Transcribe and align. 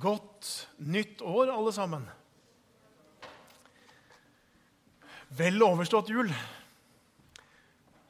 Godt 0.00 0.68
nytt 0.78 1.20
år, 1.20 1.50
alle 1.52 1.72
sammen. 1.76 2.06
Vel 5.36 5.60
overstått 5.62 6.08
jul. 6.10 6.30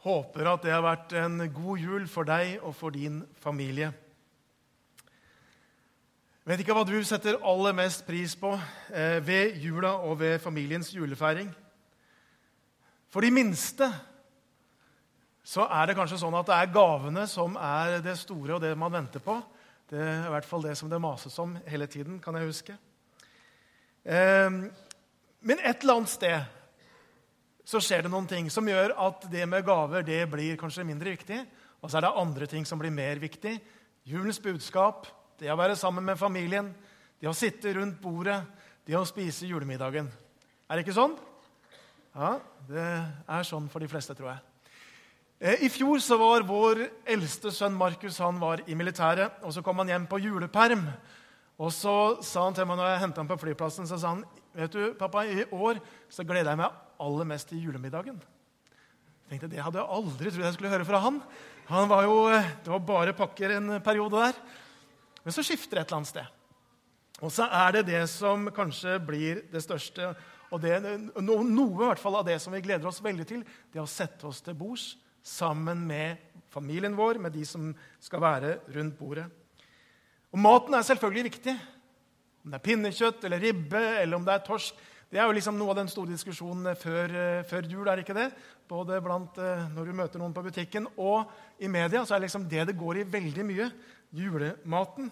Håper 0.04 0.52
at 0.52 0.62
det 0.64 0.72
har 0.72 0.84
vært 0.84 1.16
en 1.18 1.42
god 1.52 1.82
jul 1.82 2.06
for 2.08 2.28
deg 2.28 2.62
og 2.62 2.76
for 2.78 2.94
din 2.94 3.20
familie. 3.42 3.90
Vet 6.46 6.62
ikke 6.62 6.74
hva 6.74 6.86
du 6.88 6.96
setter 7.04 7.40
aller 7.46 7.74
mest 7.76 8.06
pris 8.06 8.32
på 8.38 8.54
eh, 8.94 9.18
ved 9.26 9.58
jula 9.60 9.98
og 10.06 10.16
ved 10.22 10.38
familiens 10.40 10.88
julefeiring. 10.94 11.50
For 13.10 13.26
de 13.26 13.34
minste 13.34 13.90
så 15.44 15.66
er 15.66 15.90
det 15.90 15.96
kanskje 15.98 16.20
sånn 16.22 16.38
at 16.38 16.48
det 16.48 16.56
er 16.56 16.72
gavene 16.72 17.26
som 17.28 17.58
er 17.58 17.98
det 18.04 18.16
store 18.18 18.56
og 18.56 18.62
det 18.62 18.72
man 18.78 18.94
venter 18.94 19.22
på. 19.24 19.36
Det 19.90 19.98
er 19.98 20.28
i 20.28 20.30
hvert 20.30 20.46
fall 20.46 20.62
det 20.62 20.76
som 20.78 20.90
det 20.90 21.00
mases 21.02 21.34
om 21.42 21.56
hele 21.66 21.88
tiden, 21.90 22.20
kan 22.22 22.36
jeg 22.38 22.46
huske. 22.46 22.76
Ehm, 24.06 24.68
men 25.42 25.62
et 25.64 25.82
eller 25.82 25.98
annet 25.98 26.12
sted 26.12 26.58
så 27.66 27.80
skjer 27.82 28.04
det 28.06 28.12
noen 28.12 28.28
ting 28.30 28.46
som 28.54 28.68
gjør 28.70 28.94
at 29.02 29.26
det 29.32 29.48
med 29.50 29.66
gaver 29.66 30.06
det 30.06 30.20
blir 30.30 30.58
kanskje 30.60 30.86
mindre 30.86 31.16
viktig. 31.16 31.40
Og 31.82 31.90
så 31.90 31.98
er 31.98 32.06
det 32.06 32.12
andre 32.22 32.46
ting 32.50 32.66
som 32.68 32.78
blir 32.78 32.94
mer 32.94 33.18
viktig. 33.18 33.56
Julens 34.06 34.38
budskap, 34.42 35.08
det 35.40 35.50
å 35.50 35.58
være 35.58 35.78
sammen 35.78 36.06
med 36.06 36.20
familien, 36.20 36.70
det 37.18 37.28
å 37.28 37.34
sitte 37.36 37.74
rundt 37.74 37.98
bordet, 38.02 38.38
det 38.86 38.94
å 38.94 39.06
spise 39.08 39.48
julemiddagen. 39.48 40.06
Er 40.70 40.78
det 40.78 40.86
ikke 40.86 40.96
sånn? 40.96 41.18
Ja, 42.14 42.36
det 42.70 42.86
er 42.86 43.46
sånn 43.46 43.66
for 43.72 43.82
de 43.82 43.90
fleste, 43.90 44.14
tror 44.14 44.36
jeg. 44.36 44.49
Eh, 45.40 45.62
I 45.64 45.70
fjor 45.72 46.02
så 46.04 46.18
var 46.20 46.44
vår 46.44 46.82
eldste 47.08 47.48
sønn 47.54 47.72
Markus 47.72 48.18
han 48.20 48.36
var 48.42 48.60
i 48.68 48.76
militæret. 48.76 49.40
og 49.40 49.54
Så 49.56 49.62
kom 49.64 49.78
han 49.80 49.88
hjem 49.88 50.06
på 50.06 50.20
juleperm. 50.20 50.84
Og 51.60 51.72
så 51.72 52.20
sa 52.24 52.44
han 52.44 52.56
til 52.56 52.68
meg 52.68 52.76
når 52.76 52.90
jeg 52.90 53.00
hentet 53.00 53.20
ham 53.22 53.30
på 53.30 53.40
flyplassen, 53.40 53.88
så 53.88 53.96
sa 54.00 54.14
han, 54.14 54.24
vet 54.56 54.72
du, 54.72 54.92
pappa, 54.96 55.24
i 55.24 55.44
år 55.52 55.80
så 56.12 56.24
gleder 56.24 56.52
jeg 56.52 56.60
meg 56.60 56.76
aller 57.00 57.28
mest 57.28 57.48
til 57.48 57.60
julemiddagen. 57.64 58.20
Jeg 58.20 59.32
tenkte, 59.32 59.50
Det 59.56 59.64
hadde 59.64 59.80
jeg 59.80 59.92
aldri 59.96 60.30
trodd 60.30 60.44
jeg 60.44 60.54
skulle 60.54 60.72
høre 60.72 60.88
fra 60.88 61.02
han. 61.04 61.22
Han 61.68 61.88
var 61.88 62.04
jo, 62.04 62.28
eh, 62.28 62.52
Det 62.64 62.72
var 62.72 62.78
bare 62.78 63.16
pakker 63.16 63.56
en 63.56 63.80
periode 63.80 64.16
der. 64.16 64.34
Men 65.24 65.32
så 65.32 65.42
skifter 65.42 65.76
det 65.76 65.80
et 65.80 65.88
eller 65.88 65.96
annet 65.96 66.08
sted. 66.08 66.26
Og 67.22 67.30
så 67.32 67.48
er 67.48 67.72
det 67.72 67.86
det 67.86 68.08
som 68.08 68.48
kanskje 68.48 68.98
blir 69.00 69.44
det 69.52 69.62
største, 69.62 70.14
og 70.50 70.60
det, 70.60 70.82
noe, 71.20 71.44
noe 71.44 71.84
i 71.84 71.86
hvert 71.86 72.00
fall 72.00 72.16
av 72.16 72.24
det 72.26 72.40
som 72.40 72.52
vi 72.52 72.60
gleder 72.60 72.88
oss 72.88 73.02
veldig 73.04 73.26
til, 73.26 73.44
det 73.72 73.80
å 73.80 73.86
sette 73.86 74.26
oss 74.26 74.40
til 74.40 74.54
bords 74.54 74.96
sammen 75.22 75.86
med 75.86 76.16
familien 76.50 76.96
vår, 76.96 77.20
med 77.22 77.32
de 77.32 77.44
som 77.46 77.70
skal 78.02 78.22
være 78.22 78.54
rundt 78.74 78.98
bordet. 78.98 79.26
Og 80.30 80.38
Maten 80.38 80.74
er 80.74 80.86
selvfølgelig 80.86 81.26
viktig. 81.30 81.56
Om 82.44 82.52
det 82.52 82.58
er 82.58 82.64
pinnekjøtt 82.64 83.26
eller 83.26 83.42
ribbe 83.42 83.82
eller 84.00 84.16
om 84.16 84.24
det 84.24 84.34
er 84.34 84.46
torsk. 84.46 84.78
Det 85.10 85.18
er 85.18 85.26
jo 85.26 85.34
liksom 85.34 85.56
noe 85.58 85.72
av 85.72 85.80
den 85.80 85.90
store 85.90 86.12
diskusjonen 86.12 86.76
før, 86.78 87.10
eh, 87.10 87.44
før 87.44 87.66
jul. 87.66 87.88
er 87.88 87.96
det 87.96 88.04
ikke 88.06 88.14
det? 88.14 88.30
Både 88.68 89.00
blant, 89.02 89.38
eh, 89.38 89.68
når 89.74 89.84
du 89.84 89.92
møter 89.92 90.18
noen 90.18 90.32
på 90.32 90.42
butikken 90.42 90.86
og 90.96 91.26
i 91.58 91.66
media. 91.66 92.04
så 92.04 92.14
er 92.14 92.20
det 92.20 92.30
liksom 92.30 92.48
det 92.48 92.66
det 92.66 92.78
går 92.78 92.98
i 92.98 93.10
veldig 93.10 93.44
mye. 93.44 93.72
Julematen. 94.12 95.10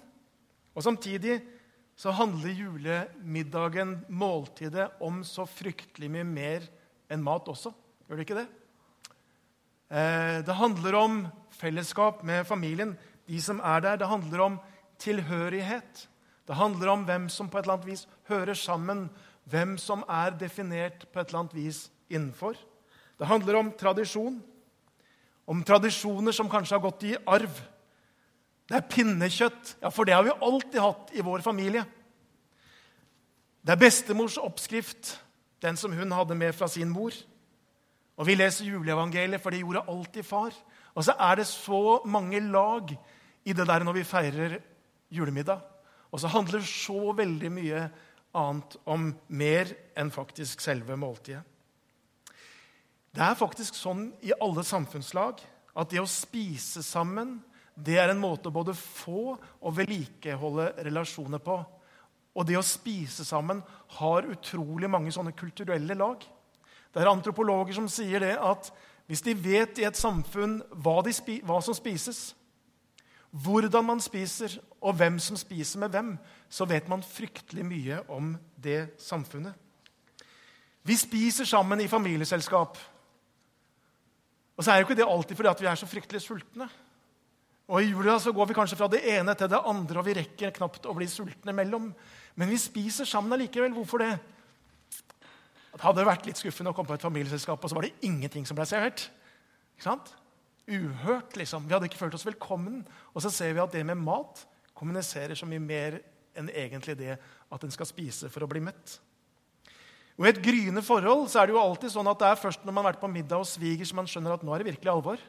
Og 0.75 0.83
Samtidig 0.83 1.43
så 1.97 2.12
handler 2.12 2.55
julemiddagen, 2.55 4.05
måltidet, 4.09 4.91
om 5.00 5.25
så 5.25 5.45
fryktelig 5.45 6.11
mye 6.11 6.25
mer 6.25 6.62
enn 7.11 7.22
mat 7.22 7.48
også. 7.48 7.72
Gjør 8.06 8.17
det 8.17 8.27
ikke 8.28 8.39
det? 8.39 8.48
Eh, 9.89 10.44
det 10.44 10.53
handler 10.55 10.94
om 10.94 11.20
fellesskap 11.50 12.22
med 12.22 12.47
familien, 12.47 12.97
de 13.28 13.41
som 13.41 13.61
er 13.64 13.81
der. 13.81 13.97
Det 13.97 14.08
handler 14.08 14.41
om 14.44 14.58
tilhørighet. 14.98 16.08
Det 16.47 16.56
handler 16.56 16.89
om 16.89 17.05
hvem 17.05 17.28
som 17.28 17.48
på 17.48 17.58
et 17.58 17.64
eller 17.64 17.78
annet 17.78 17.91
vis 17.91 18.06
hører 18.28 18.55
sammen, 18.55 19.09
hvem 19.44 19.78
som 19.78 20.05
er 20.09 20.36
definert 20.36 21.06
på 21.12 21.20
et 21.20 21.28
eller 21.28 21.41
annet 21.41 21.56
vis 21.56 21.91
innenfor. 22.10 22.54
Det 23.19 23.26
handler 23.26 23.59
om 23.59 23.72
tradisjon, 23.72 24.43
om 25.47 25.65
tradisjoner 25.65 26.32
som 26.32 26.49
kanskje 26.49 26.76
har 26.76 26.84
gått 26.84 27.05
i 27.09 27.16
arv. 27.26 27.60
Det 28.69 28.76
er 28.76 28.88
pinnekjøtt, 28.93 29.76
ja, 29.81 29.88
for 29.88 30.05
det 30.05 30.15
har 30.15 30.26
vi 30.26 30.37
alltid 30.37 30.81
hatt 30.81 31.12
i 31.16 31.25
vår 31.25 31.41
familie. 31.41 31.84
Det 33.65 33.72
er 33.72 33.81
bestemors 33.81 34.37
oppskrift, 34.41 35.16
den 35.65 35.76
som 35.76 35.93
hun 35.93 36.12
hadde 36.12 36.37
med 36.37 36.55
fra 36.55 36.69
sin 36.69 36.93
mor. 36.93 37.16
Og 38.19 38.27
vi 38.27 38.34
leser 38.34 38.67
juleevangeliet, 38.67 39.41
for 39.43 39.55
det 39.55 39.62
gjorde 39.62 39.87
alltid 39.89 40.27
far. 40.27 40.55
Og 40.95 41.06
så 41.06 41.15
er 41.15 41.39
det 41.39 41.47
så 41.47 42.01
mange 42.05 42.41
lag 42.43 42.91
i 43.47 43.55
det 43.55 43.67
der 43.69 43.84
når 43.87 44.01
vi 44.01 44.06
feirer 44.09 44.59
julemiddag. 45.15 45.62
Og 46.11 46.21
så 46.21 46.31
handler 46.33 46.65
så 46.67 47.12
veldig 47.15 47.51
mye 47.53 47.84
annet 48.39 48.77
om 48.89 49.12
mer 49.29 49.71
enn 49.99 50.11
faktisk 50.12 50.62
selve 50.65 50.97
måltidet. 50.99 51.45
Det 53.15 53.25
er 53.25 53.39
faktisk 53.39 53.77
sånn 53.79 54.11
i 54.23 54.35
alle 54.37 54.62
samfunnslag 54.67 55.41
at 55.79 55.91
det 55.91 56.00
å 56.03 56.11
spise 56.11 56.83
sammen 56.85 57.39
det 57.79 57.97
er 58.00 58.11
en 58.11 58.21
måte 58.21 58.50
å 58.50 58.55
både 58.55 58.75
få 58.75 59.37
og 59.39 59.75
vedlikeholde 59.77 60.73
relasjoner 60.87 61.43
på. 61.43 61.56
Og 62.35 62.47
det 62.47 62.59
å 62.59 62.67
spise 62.67 63.25
sammen 63.27 63.61
har 63.99 64.27
utrolig 64.31 64.91
mange 64.91 65.12
sånne 65.15 65.35
kulturelle 65.39 65.95
lag. 65.99 66.25
Det 66.98 67.04
er 67.04 67.12
antropologer 67.12 67.76
som 67.76 67.84
sier 67.86 68.25
det 68.25 68.32
at 68.42 68.72
hvis 69.06 69.20
de 69.22 69.36
vet 69.38 69.78
i 69.78 69.84
et 69.86 69.97
samfunn 69.97 70.56
hva, 70.82 70.97
spi, 71.14 71.36
hva, 71.47 71.60
som 71.62 71.76
spises, 71.76 72.32
hvordan 73.31 73.84
man 73.86 74.00
spiser, 74.03 74.56
og 74.82 74.97
hvem 74.98 75.20
som 75.22 75.37
spiser 75.38 75.78
med 75.78 75.94
hvem, 75.94 76.10
så 76.50 76.66
vet 76.66 76.88
man 76.91 77.04
fryktelig 77.06 77.62
mye 77.64 78.00
om 78.10 78.32
det 78.58 78.97
samfunnet. 78.98 79.54
Vi 80.82 80.97
spiser 80.98 81.47
sammen 81.47 81.81
i 81.81 81.87
familieselskap. 81.88 82.78
Og 84.58 84.64
så 84.64 84.72
er 84.72 84.81
jo 84.81 84.88
ikke 84.88 84.98
det 84.98 85.06
alltid 85.06 85.38
fordi 85.38 85.54
vi 85.62 85.70
er 85.70 85.78
så 85.78 85.87
fryktelig 85.87 86.25
sultne. 86.25 86.66
Og 87.70 87.78
I 87.78 87.92
jula 87.92 88.16
så 88.19 88.34
går 88.34 88.50
vi 88.50 88.58
kanskje 88.58 88.81
fra 88.81 88.91
det 88.91 89.04
ene 89.06 89.38
til 89.38 89.53
det 89.53 89.62
andre, 89.70 90.00
og 90.00 90.08
vi 90.10 90.19
rekker 90.19 90.56
knapt 90.56 90.91
å 90.91 90.97
bli 90.98 91.06
sultne 91.06 91.54
mellom. 91.54 91.92
Men 92.34 92.50
vi 92.50 92.58
spiser 92.58 93.06
sammen 93.06 93.38
allikevel. 93.38 93.70
Hvorfor 93.76 94.03
det? 94.03 94.16
Det 95.78 95.87
hadde 95.87 96.06
vært 96.09 96.27
litt 96.27 96.41
skuffende 96.41 96.72
å 96.72 96.75
komme 96.75 96.91
på 96.91 96.97
et 96.99 97.05
familieselskap, 97.06 97.62
og 97.62 97.71
så 97.71 97.77
var 97.78 97.87
det 97.87 97.94
ingenting 98.03 98.47
som 98.49 98.59
ble 98.59 98.65
servert. 98.66 99.05
Ikke 99.77 99.87
sant? 99.87 100.11
Uhørt, 100.66 101.37
liksom. 101.39 101.69
Vi 101.69 101.77
hadde 101.77 101.87
ikke 101.87 102.00
følt 102.00 102.16
oss 102.19 102.27
velkommen. 102.27 102.81
Og 103.15 103.22
så 103.22 103.31
ser 103.31 103.55
vi 103.55 103.62
at 103.62 103.77
det 103.77 103.84
med 103.87 104.00
mat 104.03 104.43
kommuniserer 104.75 105.38
så 105.38 105.47
mye 105.47 105.62
mer 105.62 106.00
enn 106.38 106.50
egentlig 106.50 106.97
det 106.99 107.15
at 107.15 107.65
en 107.65 107.75
skal 107.75 107.87
spise 107.87 108.27
for 108.33 108.43
å 108.43 108.50
bli 108.50 108.65
mett. 108.67 108.99
Og 110.19 110.27
I 110.27 110.33
et 110.33 110.43
gryende 110.43 110.83
forhold 110.83 111.28
så 111.31 111.41
er 111.41 111.49
det 111.49 111.55
jo 111.55 111.62
alltid 111.62 111.94
sånn 111.94 112.11
at 112.11 112.19
det 112.19 112.33
er 112.33 112.43
først 112.43 112.67
når 112.67 112.75
man 112.75 112.83
har 112.83 112.91
vært 112.91 113.05
på 113.05 113.11
middag 113.15 113.38
hos 113.38 113.55
svigers, 113.55 113.94
man 113.94 114.11
skjønner 114.11 114.34
at 114.34 114.43
nå 114.43 114.50
er 114.55 114.65
det 114.65 114.72
virkelig 114.72 114.91
alvor. 114.91 115.22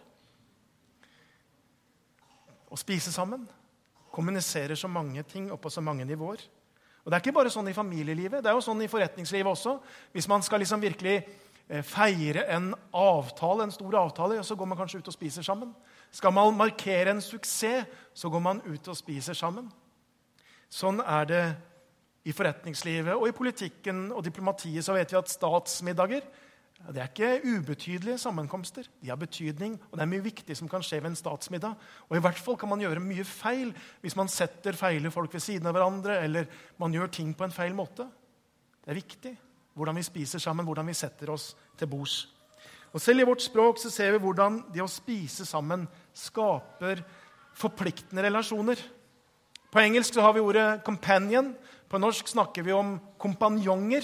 Å 2.74 2.78
spise 2.78 3.14
sammen 3.14 3.46
kommuniserer 4.09 4.78
så 4.78 4.90
mange 4.90 5.22
ting 5.30 5.52
og 5.54 5.62
på 5.62 5.70
så 5.70 5.86
mange 5.86 6.09
nivåer. 6.09 6.42
Og 7.04 7.12
Det 7.12 7.18
er 7.18 7.24
ikke 7.24 7.38
bare 7.40 7.52
sånn 7.54 7.70
i 7.72 7.76
familielivet, 7.76 8.44
det 8.44 8.52
er 8.52 8.58
jo 8.58 8.64
sånn 8.64 8.82
i 8.84 8.90
forretningslivet 8.92 9.52
også. 9.52 9.78
Hvis 10.14 10.28
man 10.28 10.44
skal 10.46 10.62
liksom 10.64 10.82
virkelig 10.84 11.16
eh, 11.22 11.84
feire 11.86 12.46
en 12.56 12.74
avtale, 12.94 13.64
en 13.64 13.74
stor 13.74 13.96
avtale, 14.02 14.44
så 14.44 14.56
går 14.56 14.70
man 14.70 14.78
kanskje 14.78 15.00
ut 15.00 15.12
og 15.12 15.16
spiser 15.16 15.46
sammen. 15.46 15.72
Skal 16.12 16.34
man 16.36 16.58
markere 16.58 17.16
en 17.16 17.24
suksess, 17.24 17.88
så 18.14 18.30
går 18.30 18.44
man 18.44 18.62
ut 18.66 18.88
og 18.88 18.98
spiser 18.98 19.38
sammen. 19.38 19.72
Sånn 20.70 21.02
er 21.02 21.26
det 21.30 21.44
i 22.28 22.34
forretningslivet 22.36 23.16
og 23.16 23.30
i 23.30 23.36
politikken 23.36 24.09
og 24.14 24.24
diplomatiet. 24.26 24.84
Så 24.86 24.94
vet 24.94 25.14
vi 25.14 25.18
at 25.18 25.32
statsmiddager 25.32 26.26
det 26.88 27.01
er 27.03 27.09
ikke 27.12 27.57
ubetydelige 27.57 28.17
sammenkomster. 28.17 28.88
De 29.01 29.09
har 29.09 29.19
betydning, 29.19 29.75
og 29.91 29.97
det 29.97 30.01
er 30.06 30.09
mye 30.09 30.23
viktig 30.23 30.56
som 30.57 30.69
kan 30.72 30.81
skje 30.85 31.01
ved 31.03 31.12
en 31.12 31.19
statsmiddag. 31.19 31.75
Og 32.09 32.17
i 32.17 32.22
hvert 32.23 32.40
fall 32.40 32.57
kan 32.57 32.72
man 32.72 32.81
gjøre 32.81 33.03
mye 33.03 33.25
feil 33.28 33.73
hvis 34.01 34.16
man 34.17 34.31
setter 34.31 34.73
feile 34.73 35.11
folk 35.11 35.34
ved 35.34 35.43
siden 35.43 35.70
av 35.70 35.76
hverandre, 35.76 36.17
eller 36.23 36.49
man 36.79 36.96
gjør 36.96 37.11
ting 37.14 37.35
på 37.37 37.46
en 37.46 37.53
feil 37.53 37.76
måte. 37.78 38.08
Det 38.81 38.93
er 38.93 39.02
viktig 39.02 39.35
hvordan 39.78 39.99
vi 39.99 40.03
spiser 40.08 40.41
sammen, 40.41 40.66
hvordan 40.66 40.87
vi 40.90 40.97
setter 40.97 41.29
oss 41.31 41.52
til 41.78 41.87
bords. 41.87 42.23
Og 42.93 43.02
Selv 43.02 43.22
i 43.22 43.28
vårt 43.28 43.43
språk 43.43 43.78
så 43.78 43.91
ser 43.93 44.16
vi 44.16 44.23
hvordan 44.23 44.64
det 44.73 44.82
å 44.82 44.90
spise 44.90 45.46
sammen 45.46 45.85
skaper 46.17 47.03
forpliktende 47.59 48.23
relasjoner. 48.25 48.79
På 49.70 49.84
engelsk 49.84 50.16
så 50.16 50.22
har 50.25 50.34
vi 50.34 50.41
ordet 50.41 50.82
'companion'. 50.84 51.53
På 51.90 51.97
norsk 51.97 52.28
snakker 52.28 52.64
vi 52.64 52.72
om 52.72 52.99
kompanjonger. 53.20 54.03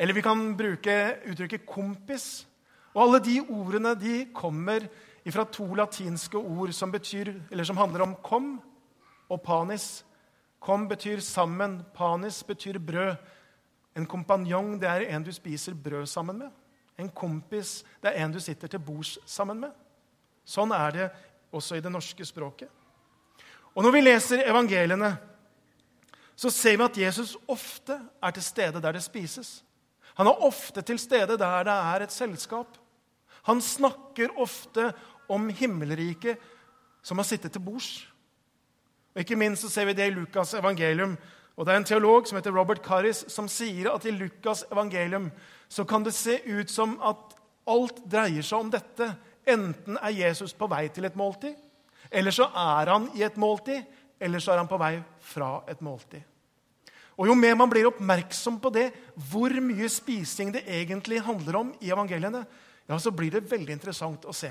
Eller 0.00 0.16
vi 0.16 0.22
kan 0.24 0.56
bruke 0.56 0.94
uttrykket 1.28 1.66
'kompis'. 1.66 2.46
Og 2.94 3.02
Alle 3.02 3.18
de 3.20 3.40
ordene 3.40 3.94
de 3.94 4.26
kommer 4.34 4.88
fra 5.30 5.44
to 5.44 5.74
latinske 5.74 6.38
ord 6.38 6.72
som, 6.72 6.92
betyr, 6.92 7.34
som 7.64 7.76
handler 7.76 8.02
om 8.02 8.16
'kom' 8.16 8.60
og 9.28 9.40
'panis'. 9.44 10.04
Kom 10.60 10.88
betyr 10.88 11.20
sammen. 11.20 11.84
Panis 11.94 12.42
betyr 12.44 12.78
brød. 12.78 13.16
En 13.96 14.06
kompanjong 14.06 14.80
det 14.80 14.88
er 14.88 15.16
en 15.16 15.22
du 15.22 15.32
spiser 15.32 15.74
brød 15.74 16.06
sammen 16.06 16.38
med. 16.38 16.50
En 16.98 17.08
kompis 17.08 17.84
det 18.02 18.12
er 18.12 18.24
en 18.24 18.32
du 18.32 18.40
sitter 18.40 18.68
til 18.68 18.78
bords 18.78 19.18
sammen 19.26 19.60
med. 19.60 19.70
Sånn 20.44 20.72
er 20.72 20.90
det 20.90 21.10
også 21.52 21.76
i 21.76 21.80
det 21.80 21.92
norske 21.92 22.24
språket. 22.24 22.68
Og 23.74 23.82
Når 23.82 23.92
vi 23.92 24.00
leser 24.00 24.48
evangeliene, 24.50 25.16
så 26.36 26.50
ser 26.50 26.76
vi 26.76 26.84
at 26.84 26.98
Jesus 26.98 27.36
ofte 27.48 28.00
er 28.22 28.30
til 28.30 28.42
stede 28.42 28.82
der 28.82 28.92
det 28.92 29.02
spises. 29.02 29.64
Han 30.20 30.28
er 30.28 30.42
ofte 30.44 30.82
til 30.84 30.98
stede 31.00 31.38
der 31.40 31.64
det 31.64 31.72
er 31.72 32.02
et 32.04 32.12
selskap. 32.12 32.76
Han 33.48 33.62
snakker 33.64 34.34
ofte 34.36 34.90
om 35.32 35.48
himmelriket 35.48 36.36
som 37.02 37.16
har 37.16 37.24
sittet 37.24 37.54
til 37.54 37.64
bords. 37.64 38.04
Og 39.14 39.22
Ikke 39.24 39.38
minst 39.40 39.64
så 39.64 39.70
ser 39.72 39.88
vi 39.88 39.94
det 39.96 40.10
i 40.10 40.14
Lukas' 40.14 40.58
evangelium. 40.58 41.16
Og 41.56 41.66
Det 41.66 41.72
er 41.72 41.76
en 41.76 41.84
teolog 41.84 42.28
som 42.28 42.36
heter 42.36 42.52
Robert 42.52 42.84
Carris, 42.84 43.24
som 43.32 43.48
sier 43.48 43.94
at 43.94 44.04
i 44.04 44.12
Lukas' 44.12 44.66
evangelium 44.72 45.30
så 45.68 45.84
kan 45.84 46.04
det 46.04 46.14
se 46.14 46.36
ut 46.46 46.70
som 46.70 47.00
at 47.00 47.16
alt 47.66 48.04
dreier 48.04 48.42
seg 48.42 48.58
om 48.58 48.70
dette. 48.70 49.14
Enten 49.48 49.96
er 50.02 50.12
Jesus 50.12 50.52
på 50.52 50.68
vei 50.68 50.88
til 50.88 51.04
et 51.08 51.16
måltid, 51.16 51.56
eller 52.10 52.30
så 52.30 52.44
er 52.44 52.92
han 52.92 53.08
i 53.16 53.22
et 53.22 53.36
måltid, 53.36 53.82
eller 54.20 54.38
så 54.38 54.52
er 54.52 54.60
han 54.60 54.68
på 54.68 54.78
vei 54.78 54.98
fra 55.20 55.62
et 55.68 55.80
måltid. 55.80 56.29
Og 57.18 57.28
Jo 57.28 57.34
mer 57.36 57.56
man 57.58 57.70
blir 57.70 57.88
oppmerksom 57.90 58.58
på 58.62 58.72
det, 58.74 58.90
hvor 59.30 59.52
mye 59.60 59.88
spising 59.92 60.52
det 60.54 60.64
egentlig 60.66 61.20
handler 61.24 61.60
om 61.60 61.72
i 61.80 61.90
evangeliene, 61.92 62.44
ja, 62.88 62.98
så 62.98 63.12
blir 63.14 63.30
det 63.30 63.48
veldig 63.50 63.74
interessant 63.76 64.24
å 64.26 64.34
se. 64.34 64.50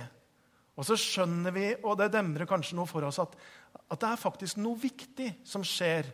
Og 0.80 0.86
så 0.88 0.96
skjønner 0.96 1.52
vi, 1.52 1.66
og 1.84 1.98
det 2.00 2.12
demrer 2.14 2.48
kanskje 2.48 2.78
noe 2.78 2.88
for 2.88 3.04
oss, 3.04 3.20
at, 3.20 3.34
at 3.92 4.00
det 4.00 4.12
er 4.12 4.22
faktisk 4.22 4.62
noe 4.62 4.80
viktig 4.80 5.34
som 5.44 5.66
skjer 5.66 6.08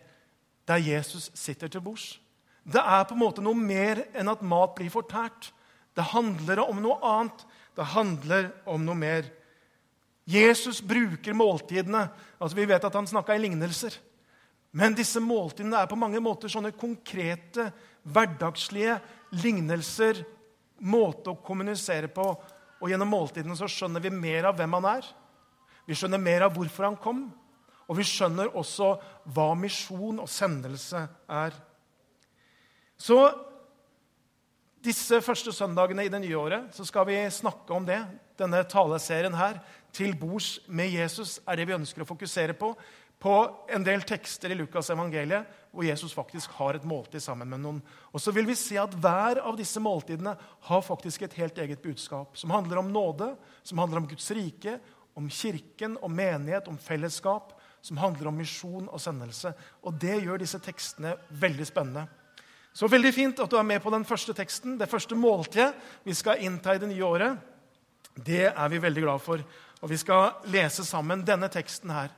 der 0.65 0.81
Jesus 0.81 1.29
sitter 1.37 1.69
til 1.69 1.83
bords. 1.85 2.15
Det 2.65 2.81
er 2.81 3.03
på 3.05 3.13
en 3.13 3.21
måte 3.21 3.43
noe 3.45 3.57
mer 3.57 4.01
enn 4.17 4.31
at 4.31 4.41
mat 4.41 4.73
blir 4.77 4.89
fortært. 4.89 5.51
Det 5.93 6.09
handler 6.15 6.63
om 6.63 6.81
noe 6.81 6.97
annet. 7.05 7.45
Det 7.77 7.85
handler 7.93 8.49
om 8.65 8.81
noe 8.87 8.97
mer. 8.97 9.29
Jesus 10.25 10.81
bruker 10.81 11.37
måltidene. 11.37 12.07
Altså 12.39 12.57
Vi 12.57 12.65
vet 12.65 12.89
at 12.89 12.97
han 12.97 13.07
snakka 13.07 13.35
i 13.35 13.43
lignelser. 13.43 13.93
Men 14.75 14.95
disse 14.97 15.21
måltidene 15.23 15.79
er 15.79 15.87
på 15.87 15.97
mange 15.99 16.19
måter 16.23 16.51
sånne 16.51 16.73
konkrete, 16.75 17.69
hverdagslige 18.03 18.97
lignelser. 19.39 20.19
Måte 20.83 21.31
å 21.31 21.39
kommunisere 21.39 22.09
på. 22.11 22.27
Og 22.81 22.91
gjennom 22.91 23.13
måltidene 23.13 23.55
så 23.55 23.69
skjønner 23.71 24.03
vi 24.03 24.11
mer 24.11 24.49
av 24.49 24.59
hvem 24.59 24.75
han 24.75 24.89
er. 24.97 25.07
Vi 25.87 25.95
skjønner 25.95 26.19
mer 26.19 26.47
av 26.47 26.57
hvorfor 26.57 26.89
han 26.89 26.99
kom. 26.99 27.23
Og 27.87 27.99
vi 27.99 28.07
skjønner 28.07 28.51
også 28.57 28.95
hva 29.31 29.51
misjon 29.57 30.19
og 30.23 30.29
sendelse 30.31 31.05
er. 31.31 31.55
Så 32.97 33.19
disse 34.85 35.21
første 35.23 35.53
søndagene 35.55 36.05
i 36.05 36.11
det 36.11 36.19
nye 36.21 36.37
året 36.37 36.75
så 36.75 36.85
skal 36.85 37.07
vi 37.09 37.17
snakke 37.33 37.73
om 37.73 37.87
det. 37.87 38.01
Denne 38.37 38.63
taleserien 38.67 39.33
her, 39.33 39.59
'Til 39.91 40.15
bords 40.19 40.59
med 40.67 40.91
Jesus', 40.91 41.39
er 41.47 41.55
det 41.55 41.67
vi 41.67 41.73
ønsker 41.73 42.01
å 42.01 42.05
fokusere 42.05 42.53
på. 42.53 42.75
På 43.25 43.65
en 43.73 43.81
del 43.81 44.03
tekster 44.05 44.51
i 44.53 44.55
Lukas' 44.55 44.91
evangeliet 44.93 45.47
hvor 45.73 45.85
Jesus 45.87 46.13
faktisk 46.13 46.51
har 46.59 46.77
et 46.77 46.83
måltid 46.85 47.23
sammen 47.23 47.49
med 47.49 47.63
noen. 47.63 47.79
Og 48.13 48.21
så 48.21 48.29
vil 48.35 48.45
vi 48.45 48.53
se 48.53 48.77
at 48.77 48.93
Hver 48.93 49.39
av 49.41 49.55
disse 49.57 49.81
måltidene 49.81 50.35
har 50.67 50.83
faktisk 50.85 51.23
et 51.25 51.33
helt 51.39 51.57
eget 51.57 51.81
budskap, 51.81 52.37
som 52.37 52.53
handler 52.53 52.83
om 52.83 52.91
nåde, 52.93 53.31
som 53.65 53.81
handler 53.81 54.03
om 54.03 54.05
Guds 54.11 54.29
rike, 54.29 54.75
om 55.17 55.25
kirken, 55.31 55.95
om 56.05 56.13
menighet, 56.13 56.67
om 56.69 56.77
fellesskap, 56.77 57.55
som 57.81 57.97
handler 57.97 58.29
om 58.29 58.37
misjon 58.37 58.85
og 58.91 59.01
sendelse. 59.01 59.55
Og 59.81 59.97
Det 59.97 60.19
gjør 60.21 60.43
disse 60.43 60.59
tekstene 60.61 61.15
veldig 61.29 61.65
spennende. 61.65 62.05
Så 62.77 62.85
veldig 62.91 63.13
fint 63.15 63.41
at 63.41 63.49
du 63.49 63.57
er 63.57 63.65
med 63.65 63.81
på 63.81 63.89
den 63.89 64.05
første 64.05 64.35
teksten, 64.37 64.77
det 64.77 64.91
første 64.91 65.17
måltidet 65.17 65.71
vi 66.05 66.13
skal 66.13 66.45
innta 66.45 66.75
i 66.75 66.83
det 66.83 66.91
nye 66.91 67.09
året. 67.09 67.41
Det 68.13 68.51
er 68.51 68.69
vi 68.69 68.83
veldig 68.85 69.01
glad 69.01 69.25
for. 69.25 69.41
Og 69.81 69.89
vi 69.89 69.97
skal 69.97 70.43
lese 70.53 70.85
sammen 70.85 71.25
denne 71.25 71.49
teksten 71.49 71.89
her. 71.89 72.13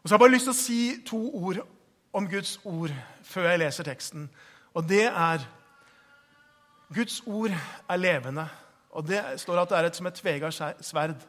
Og 0.00 0.08
så 0.08 0.14
har 0.14 0.18
jeg 0.18 0.24
bare 0.24 0.34
lyst 0.34 0.48
til 0.48 0.54
å 0.54 0.60
si 0.60 0.80
to 1.06 1.20
ord 1.44 1.60
om 2.16 2.28
Guds 2.28 2.56
ord 2.64 2.94
før 3.26 3.50
jeg 3.50 3.60
leser 3.62 3.86
teksten. 3.86 4.28
Og 4.74 4.86
det 4.88 5.04
er 5.08 5.44
Guds 6.94 7.20
ord 7.26 7.52
er 7.52 8.00
levende. 8.00 8.46
Og 8.96 9.06
det 9.06 9.20
står 9.42 9.60
at 9.60 9.70
det 9.70 9.78
er 9.78 9.90
et, 9.90 9.98
som 9.98 10.08
et 10.08 10.16
tvega 10.18 10.50
sverd. 10.50 11.20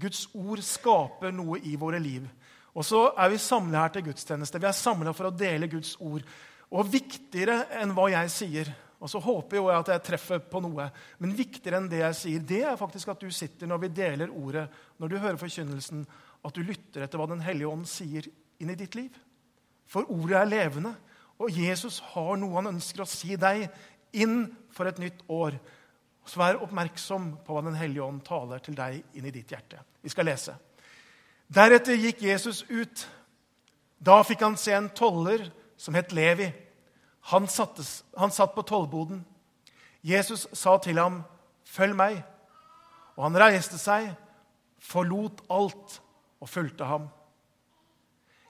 Guds 0.00 0.26
ord 0.36 0.60
skaper 0.62 1.32
noe 1.34 1.58
i 1.66 1.74
våre 1.80 1.98
liv. 1.98 2.28
Og 2.76 2.86
så 2.86 3.08
er 3.18 3.32
vi 3.32 3.40
samla 3.42 3.86
her 3.86 3.96
til 3.96 4.06
gudstjeneste. 4.10 4.60
Vi 4.60 4.68
er 4.68 4.76
samla 4.76 5.16
for 5.16 5.30
å 5.30 5.34
dele 5.34 5.70
Guds 5.72 5.96
ord. 5.98 6.22
Og 6.70 6.92
viktigere 6.92 7.64
enn 7.80 7.96
hva 7.96 8.06
jeg 8.12 8.30
sier 8.36 8.70
og 9.00 9.08
så 9.08 9.20
håper 9.24 9.56
jeg 9.56 9.68
at 9.72 9.90
jeg 9.94 10.02
treffer 10.04 10.40
på 10.44 10.60
noe. 10.60 10.90
Men 11.18 11.36
viktigere 11.36 11.78
enn 11.80 11.88
det 11.88 12.02
jeg 12.02 12.16
sier, 12.18 12.42
det 12.44 12.60
er 12.68 12.76
faktisk 12.76 13.08
at 13.08 13.22
du 13.22 13.30
sitter 13.32 13.70
når 13.70 13.86
vi 13.86 13.94
deler 13.96 14.32
ordet, 14.36 14.66
når 15.00 15.08
du 15.08 15.16
hører 15.16 15.40
forkynnelsen, 15.40 16.02
at 16.46 16.56
du 16.56 16.62
lytter 16.64 17.04
etter 17.04 17.20
hva 17.20 17.28
Den 17.30 17.42
hellige 17.44 17.68
ånd 17.68 17.86
sier 17.88 18.26
inn 18.60 18.72
i 18.72 18.78
ditt 18.78 18.96
liv. 18.96 19.12
For 19.90 20.08
ordet 20.12 20.38
er 20.38 20.50
levende, 20.50 20.94
og 21.40 21.52
Jesus 21.56 21.98
har 22.12 22.36
noe 22.38 22.56
han 22.58 22.74
ønsker 22.74 23.04
å 23.04 23.08
si 23.08 23.36
deg 23.40 23.66
inn 24.12 24.44
for 24.74 24.88
et 24.88 25.00
nytt 25.00 25.22
år. 25.32 25.56
Så 26.28 26.40
vær 26.40 26.60
oppmerksom 26.62 27.32
på 27.44 27.54
hva 27.54 27.64
Den 27.64 27.78
hellige 27.78 28.04
ånd 28.04 28.22
taler 28.26 28.62
til 28.62 28.76
deg 28.78 29.00
inn 29.16 29.26
i 29.26 29.34
ditt 29.34 29.50
hjerte. 29.50 29.80
Vi 30.00 30.12
skal 30.12 30.28
lese. 30.28 30.54
Deretter 31.50 31.98
gikk 31.98 32.22
Jesus 32.22 32.62
ut. 32.68 33.06
Da 33.98 34.20
fikk 34.24 34.44
han 34.46 34.56
se 34.60 34.72
en 34.76 34.90
toller 34.96 35.48
som 35.80 35.96
het 35.98 36.12
Levi. 36.14 36.48
Han, 37.32 37.48
sattes, 37.48 38.02
han 38.16 38.32
satt 38.32 38.54
på 38.54 38.64
tollboden. 38.68 39.24
Jesus 40.02 40.46
sa 40.52 40.78
til 40.78 40.98
ham, 40.98 41.22
'Følg 41.64 41.96
meg.' 41.96 42.22
Og 43.16 43.24
han 43.24 43.36
reiste 43.36 43.78
seg, 43.78 44.14
forlot 44.80 45.42
alt 45.50 46.00
og 46.40 46.48
fulgte 46.48 46.86
ham. 46.88 47.08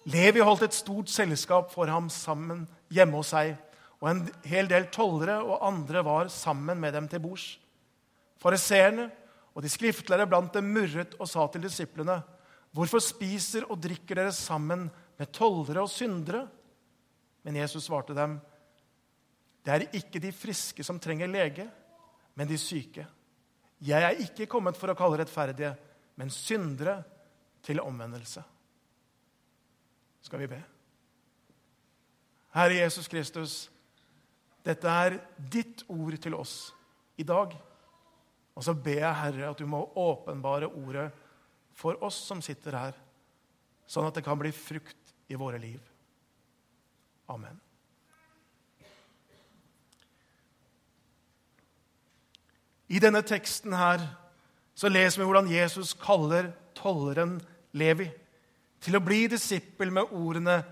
Levi 0.09 0.41
holdt 0.41 0.65
et 0.65 0.77
stort 0.77 1.11
selskap 1.13 1.73
for 1.75 1.91
ham 1.91 2.09
sammen 2.13 2.65
hjemme 2.93 3.21
hos 3.21 3.35
seg, 3.35 3.57
og 4.01 4.09
en 4.09 4.23
hel 4.49 4.71
del 4.71 4.89
tollere 4.95 5.37
og 5.45 5.61
andre 5.67 6.05
var 6.07 6.31
sammen 6.33 6.81
med 6.81 6.95
dem 6.97 7.09
til 7.11 7.21
bords. 7.21 7.59
Fariseerne 8.41 9.11
og 9.53 9.65
de 9.65 9.69
skriftlærde 9.69 10.29
blant 10.31 10.55
dem 10.57 10.71
murret 10.73 11.17
og 11.21 11.29
sa 11.29 11.45
til 11.53 11.67
disiplene.: 11.67 12.23
Hvorfor 12.73 13.03
spiser 13.03 13.67
og 13.69 13.83
drikker 13.83 14.15
dere 14.15 14.33
sammen 14.33 14.89
med 15.19 15.33
tollere 15.33 15.83
og 15.83 15.91
syndere? 15.91 16.47
Men 17.43 17.57
Jesus 17.57 17.85
svarte 17.85 18.15
dem, 18.15 18.39
det 19.65 19.73
er 19.73 19.97
ikke 19.97 20.21
de 20.21 20.33
friske 20.33 20.85
som 20.85 21.01
trenger 21.01 21.29
lege, 21.29 21.67
men 22.35 22.49
de 22.49 22.57
syke. 22.59 23.07
Jeg 23.81 24.03
er 24.03 24.23
ikke 24.25 24.49
kommet 24.49 24.77
for 24.77 24.93
å 24.93 24.97
kalle 24.97 25.21
rettferdige, 25.21 25.75
men 26.17 26.33
syndere 26.33 27.01
til 27.63 27.81
omvendelse. 27.81 28.43
Skal 30.23 30.43
vi 30.43 30.51
be? 30.51 30.61
Herre 32.55 32.81
Jesus 32.83 33.09
Kristus, 33.09 33.71
dette 34.67 34.89
er 34.89 35.19
ditt 35.53 35.85
ord 35.89 36.17
til 36.21 36.35
oss 36.35 36.73
i 37.21 37.25
dag. 37.27 37.55
Og 38.55 38.65
så 38.65 38.75
ber 38.75 38.99
jeg, 38.99 39.21
Herre, 39.23 39.51
at 39.51 39.59
du 39.59 39.67
må 39.71 39.85
åpenbare 39.97 40.69
ordet 40.69 41.09
for 41.77 41.97
oss 42.05 42.19
som 42.27 42.43
sitter 42.45 42.77
her, 42.77 42.97
sånn 43.89 44.09
at 44.09 44.19
det 44.19 44.25
kan 44.27 44.39
bli 44.39 44.51
frukt 44.53 45.15
i 45.31 45.39
våre 45.39 45.61
liv. 45.63 45.81
Amen. 47.31 47.57
I 52.91 52.99
denne 52.99 53.23
teksten 53.23 53.73
her 53.79 54.03
så 54.75 54.91
leser 54.91 55.21
vi 55.21 55.29
hvordan 55.29 55.51
Jesus 55.53 55.93
kaller 55.95 56.51
tolleren 56.81 57.39
Levi 57.77 58.09
til 58.81 58.97
å 58.97 59.05
bli 59.05 59.27
disippel 59.31 59.93
med 59.93 60.13
ordene 60.13 60.63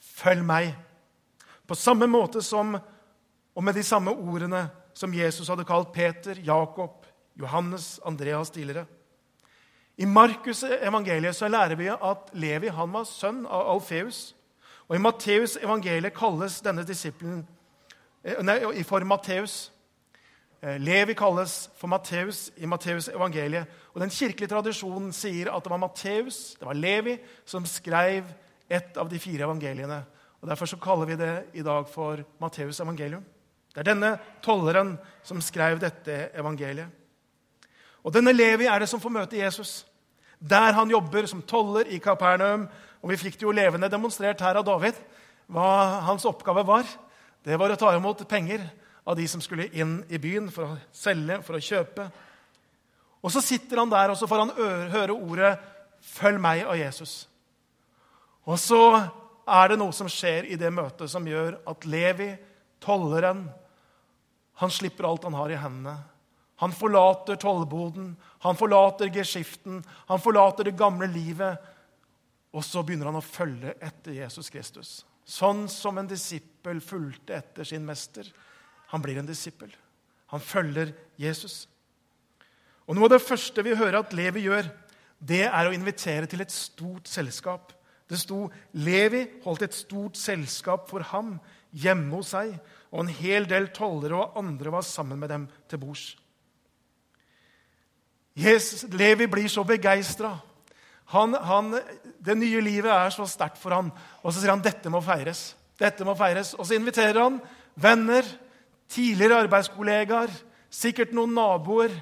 'Følg 0.00 0.42
meg'. 0.44 0.74
På 1.66 1.74
samme 1.74 2.06
måte 2.06 2.42
som, 2.42 2.78
og 3.54 3.64
med 3.64 3.74
de 3.74 3.82
samme 3.82 4.10
ordene 4.10 4.70
som 4.94 5.14
Jesus 5.14 5.48
hadde 5.48 5.64
kalt 5.64 5.92
Peter, 5.92 6.34
Jakob, 6.34 7.06
Johannes, 7.38 8.00
Andreas 8.04 8.50
tidligere. 8.50 8.86
I 9.98 10.04
Markus' 10.04 10.64
evangeliet 10.64 11.36
så 11.36 11.48
lærer 11.48 11.74
vi 11.76 11.86
at 11.88 12.30
Levi 12.32 12.68
han 12.68 12.92
var 12.92 13.04
sønn 13.04 13.46
av 13.46 13.74
Alfeus. 13.74 14.34
Og 14.88 14.96
I 14.96 14.98
Matteus' 14.98 15.58
evangeliet 15.62 16.14
kalles 16.14 16.60
denne 16.60 16.82
disippelen 16.82 17.46
eh, 18.24 18.42
nei, 18.42 18.82
for 18.82 19.04
Matteus 19.04 19.72
Levi 20.60 21.14
kalles 21.16 21.70
for 21.80 21.88
Matteus 21.88 22.50
i 22.60 22.68
Matteus 22.68 23.08
evangeliet. 23.08 23.68
Og 23.94 24.00
Den 24.02 24.12
kirkelige 24.12 24.50
tradisjonen 24.50 25.12
sier 25.16 25.48
at 25.48 25.64
det 25.64 25.72
var 25.72 25.80
Matteus, 25.80 26.54
det 26.60 26.66
var 26.68 26.76
Levi, 26.76 27.16
som 27.48 27.64
skrev 27.64 28.28
et 28.68 28.96
av 29.00 29.08
de 29.08 29.18
fire 29.18 29.46
evangeliene. 29.48 30.02
Og 30.40 30.48
Derfor 30.48 30.68
så 30.68 30.76
kaller 30.76 31.08
vi 31.08 31.16
det 31.16 31.34
i 31.54 31.64
dag 31.64 31.88
for 31.88 32.20
Matteus 32.40 32.80
evangelium. 32.80 33.24
Det 33.72 33.80
er 33.80 33.88
denne 33.88 34.18
tolleren 34.42 34.98
som 35.22 35.40
skrev 35.40 35.80
dette 35.80 36.28
evangeliet. 36.36 36.88
Og 38.04 38.12
Denne 38.12 38.32
Levi 38.32 38.68
er 38.68 38.80
det 38.80 38.88
som 38.88 39.00
får 39.00 39.16
møte 39.16 39.40
Jesus. 39.40 39.86
Der 40.40 40.72
han 40.72 40.90
jobber 40.90 41.26
som 41.26 41.42
toller 41.42 41.88
i 41.88 41.98
Kapernaum. 41.98 42.68
Og 43.00 43.10
Vi 43.10 43.16
fikk 43.16 43.38
det 43.40 43.48
jo 43.48 43.56
levende 43.56 43.88
demonstrert 43.88 44.40
her 44.40 44.60
av 44.60 44.64
David 44.64 44.96
hva 45.50 46.00
hans 46.06 46.24
oppgave 46.28 46.62
var. 46.66 46.84
Det 47.44 47.56
var 47.58 47.72
å 47.72 47.80
ta 47.80 47.94
imot 47.96 48.28
penger 48.28 48.60
av 49.04 49.16
de 49.16 49.26
som 49.28 49.40
skulle 49.40 49.68
inn 49.72 50.00
i 50.08 50.18
byen 50.18 50.50
for 50.52 50.64
å 50.68 50.78
selge, 50.92 51.40
for 51.46 51.56
å 51.56 51.62
kjøpe. 51.64 52.10
Og 53.20 53.32
så 53.32 53.42
sitter 53.44 53.82
han 53.82 53.92
der, 53.92 54.12
og 54.12 54.18
så 54.18 54.28
får 54.28 54.44
han 54.44 54.90
høre 54.92 55.16
ordet 55.16 55.58
'Følg 56.00 56.40
meg' 56.40 56.64
av 56.64 56.78
Jesus. 56.78 57.28
Og 58.46 58.58
så 58.58 59.10
er 59.46 59.68
det 59.68 59.78
noe 59.78 59.92
som 59.92 60.08
skjer 60.08 60.46
i 60.48 60.56
det 60.56 60.72
møtet 60.72 61.10
som 61.10 61.26
gjør 61.26 61.58
at 61.68 61.84
Levi, 61.84 62.36
tolleren, 62.80 63.50
han 64.60 64.70
slipper 64.70 65.04
alt 65.08 65.24
han 65.24 65.34
har 65.34 65.50
i 65.50 65.56
hendene. 65.56 65.96
Han 66.60 66.72
forlater 66.76 67.38
tollboden, 67.40 68.16
han 68.44 68.56
forlater 68.56 69.08
geskiften, 69.08 69.78
han 70.06 70.20
forlater 70.20 70.68
det 70.68 70.76
gamle 70.76 71.06
livet. 71.08 71.56
Og 72.52 72.64
så 72.64 72.82
begynner 72.84 73.08
han 73.08 73.16
å 73.16 73.24
følge 73.24 73.72
etter 73.80 74.18
Jesus 74.18 74.50
Kristus. 74.52 74.90
Sånn 75.24 75.64
som 75.72 75.96
en 75.96 76.10
disippel 76.10 76.82
fulgte 76.84 77.38
etter 77.38 77.64
sin 77.64 77.86
mester. 77.86 78.28
Han 78.90 79.02
blir 79.02 79.20
en 79.20 79.28
disippel. 79.28 79.70
Han 80.30 80.42
følger 80.42 80.92
Jesus. 81.18 81.64
Og 82.86 82.96
Noe 82.96 83.06
av 83.06 83.14
det 83.14 83.22
første 83.22 83.62
vi 83.66 83.76
hører 83.78 84.00
at 84.00 84.14
Levi 84.16 84.46
gjør, 84.46 84.66
det 85.20 85.44
er 85.46 85.68
å 85.68 85.74
invitere 85.74 86.26
til 86.30 86.42
et 86.42 86.52
stort 86.54 87.10
selskap. 87.10 87.74
Det 88.10 88.18
sto 88.18 88.48
Levi 88.82 89.22
holdt 89.44 89.66
et 89.68 89.76
stort 89.76 90.18
selskap 90.18 90.88
for 90.90 91.04
ham 91.12 91.36
hjemme 91.70 92.16
hos 92.16 92.32
seg, 92.34 92.56
og 92.90 93.04
en 93.04 93.12
hel 93.20 93.46
del 93.46 93.68
tollere 93.74 94.18
og 94.18 94.40
andre 94.40 94.72
var 94.74 94.86
sammen 94.86 95.20
med 95.20 95.30
dem 95.30 95.46
til 95.70 95.78
bords. 95.82 96.08
Levi 98.34 99.26
blir 99.30 99.48
så 99.48 99.62
begeistra. 99.64 100.38
det 102.18 102.36
nye 102.38 102.60
livet 102.60 102.90
er 102.90 103.10
så 103.10 103.26
sterkt 103.26 103.58
for 103.58 103.70
han. 103.70 103.90
Og 104.22 104.32
så 104.32 104.40
sier 104.40 104.50
han 104.50 104.62
dette 104.62 104.90
må 104.90 105.00
feires. 105.00 105.54
Dette 105.78 106.04
må 106.04 106.14
feires. 106.14 106.54
Og 106.54 106.66
så 106.66 106.74
inviterer 106.74 107.20
han 107.20 107.40
venner, 107.74 108.24
tidligere 108.90 109.44
arbeidskollegaer, 109.44 110.32
sikkert 110.70 111.14
noen 111.16 111.34
naboer, 111.34 111.92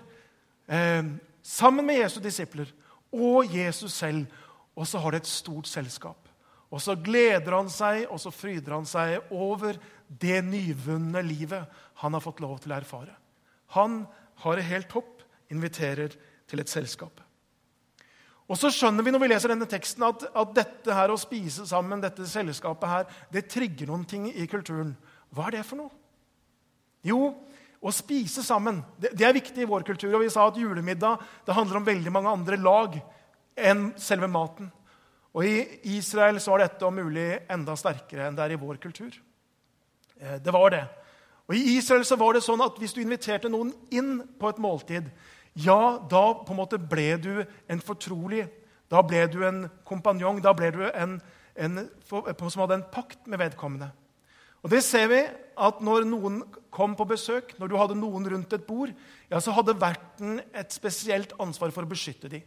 eh, 0.68 1.02
sammen 1.42 1.86
med 1.86 2.00
Jesu 2.02 2.20
disipler 2.20 2.70
og 3.12 3.48
Jesus 3.54 3.92
selv. 3.92 4.26
Og 4.78 4.86
så 4.86 5.00
har 5.02 5.10
de 5.10 5.16
et 5.22 5.26
stort 5.26 5.66
selskap. 5.66 6.28
Og 6.70 6.80
så 6.84 6.94
gleder 6.94 7.54
han 7.56 7.70
seg 7.72 8.04
og 8.12 8.20
så 8.20 8.30
fryder 8.30 8.76
han 8.76 8.86
seg 8.86 9.32
over 9.32 9.78
det 10.08 10.42
nyvunne 10.44 11.22
livet 11.24 11.64
han 12.02 12.14
har 12.14 12.22
fått 12.22 12.42
lov 12.44 12.60
til 12.62 12.72
å 12.72 12.78
erfare. 12.78 13.14
Han 13.74 14.04
har 14.44 14.56
det 14.56 14.68
helt 14.68 14.90
topp, 14.92 15.24
inviterer 15.50 16.12
til 16.48 16.60
et 16.60 16.70
selskap. 16.70 17.24
Og 18.48 18.56
så 18.56 18.70
skjønner 18.72 19.04
vi 19.04 19.12
når 19.12 19.22
vi 19.24 19.30
leser 19.32 19.52
denne 19.52 19.68
teksten, 19.68 20.04
at, 20.06 20.24
at 20.32 20.52
dette 20.56 20.94
her 20.94 21.12
å 21.12 21.20
spise 21.20 21.66
sammen, 21.68 22.00
dette 22.00 22.24
selskapet 22.28 22.88
her, 22.92 23.08
det 23.32 23.48
trigger 23.52 23.90
noen 23.90 24.06
ting 24.08 24.28
i 24.30 24.46
kulturen. 24.48 24.94
Hva 25.34 25.48
er 25.48 25.58
det 25.58 25.66
for 25.68 25.82
noe? 25.82 25.92
Jo, 27.06 27.34
å 27.78 27.92
spise 27.94 28.42
sammen. 28.42 28.80
Det, 28.98 29.12
det 29.14 29.26
er 29.26 29.36
viktig 29.36 29.62
i 29.62 29.68
vår 29.68 29.86
kultur. 29.86 30.10
Og 30.16 30.24
vi 30.24 30.32
sa 30.32 30.48
at 30.48 30.58
julemiddag 30.58 31.22
det 31.46 31.56
handler 31.56 31.80
om 31.80 31.86
veldig 31.86 32.12
mange 32.14 32.34
andre 32.34 32.58
lag 32.60 32.98
enn 33.58 33.92
selve 34.00 34.28
maten. 34.30 34.70
Og 35.36 35.46
I 35.46 35.96
Israel 35.98 36.40
så 36.42 36.54
var 36.54 36.64
dette 36.64 36.86
om 36.86 36.96
mulig 36.98 37.30
enda 37.50 37.76
sterkere 37.78 38.26
enn 38.26 38.38
det 38.38 38.46
er 38.46 38.56
i 38.56 38.60
vår 38.60 38.80
kultur. 38.82 39.12
Eh, 40.18 40.38
det 40.42 40.54
var 40.54 40.72
det. 40.74 40.84
Og 41.48 41.56
I 41.56 41.76
Israel 41.78 42.04
så 42.04 42.18
var 42.20 42.34
det 42.34 42.44
sånn 42.44 42.62
at 42.64 42.78
hvis 42.80 42.94
du 42.96 43.02
inviterte 43.02 43.50
noen 43.52 43.70
inn 43.94 44.18
på 44.40 44.50
et 44.50 44.58
måltid, 44.60 45.08
ja, 45.58 45.98
da 46.10 46.24
på 46.44 46.54
en 46.54 46.60
måte 46.60 46.78
ble 46.78 47.08
du 47.22 47.32
en 47.42 47.80
fortrolig. 47.82 48.44
Da 48.90 49.02
ble 49.04 49.24
du 49.30 49.40
en 49.46 49.64
kompanjong. 49.88 50.42
Da 50.44 50.52
ble 50.56 50.70
du 50.74 50.82
en, 50.88 51.16
en 51.56 51.80
som 52.08 52.62
hadde 52.62 52.78
en 52.78 52.86
pakt 52.92 53.26
med 53.26 53.40
vedkommende. 53.42 53.90
Og 54.62 54.72
det 54.72 54.82
ser 54.86 55.10
vi 55.12 55.20
at 55.58 55.80
Når 55.82 56.04
noen 56.06 56.42
kom 56.70 56.92
på 56.94 57.02
besøk, 57.10 57.56
når 57.58 57.68
du 57.68 57.76
hadde 57.80 57.96
noen 57.98 58.28
rundt 58.30 58.52
et 58.54 58.62
bord, 58.62 58.92
ja, 59.26 59.40
så 59.42 59.50
hadde 59.50 59.74
verten 59.74 60.38
et 60.54 60.70
spesielt 60.70 61.32
ansvar 61.42 61.72
for 61.74 61.82
å 61.82 61.90
beskytte 61.90 62.30
dem. 62.30 62.44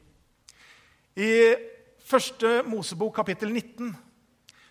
I 1.20 1.58
første 2.08 2.62
Mosebok, 2.64 3.12
kapittel 3.18 3.52
19, 3.52 3.92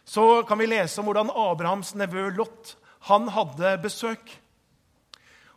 så 0.08 0.24
kan 0.48 0.56
vi 0.56 0.70
lese 0.70 1.02
om 1.02 1.10
hvordan 1.10 1.34
Abrahams 1.36 1.92
nevø 2.00 2.30
Lot 2.38 2.78
han 3.10 3.28
hadde 3.28 3.74
besøk. 3.84 4.32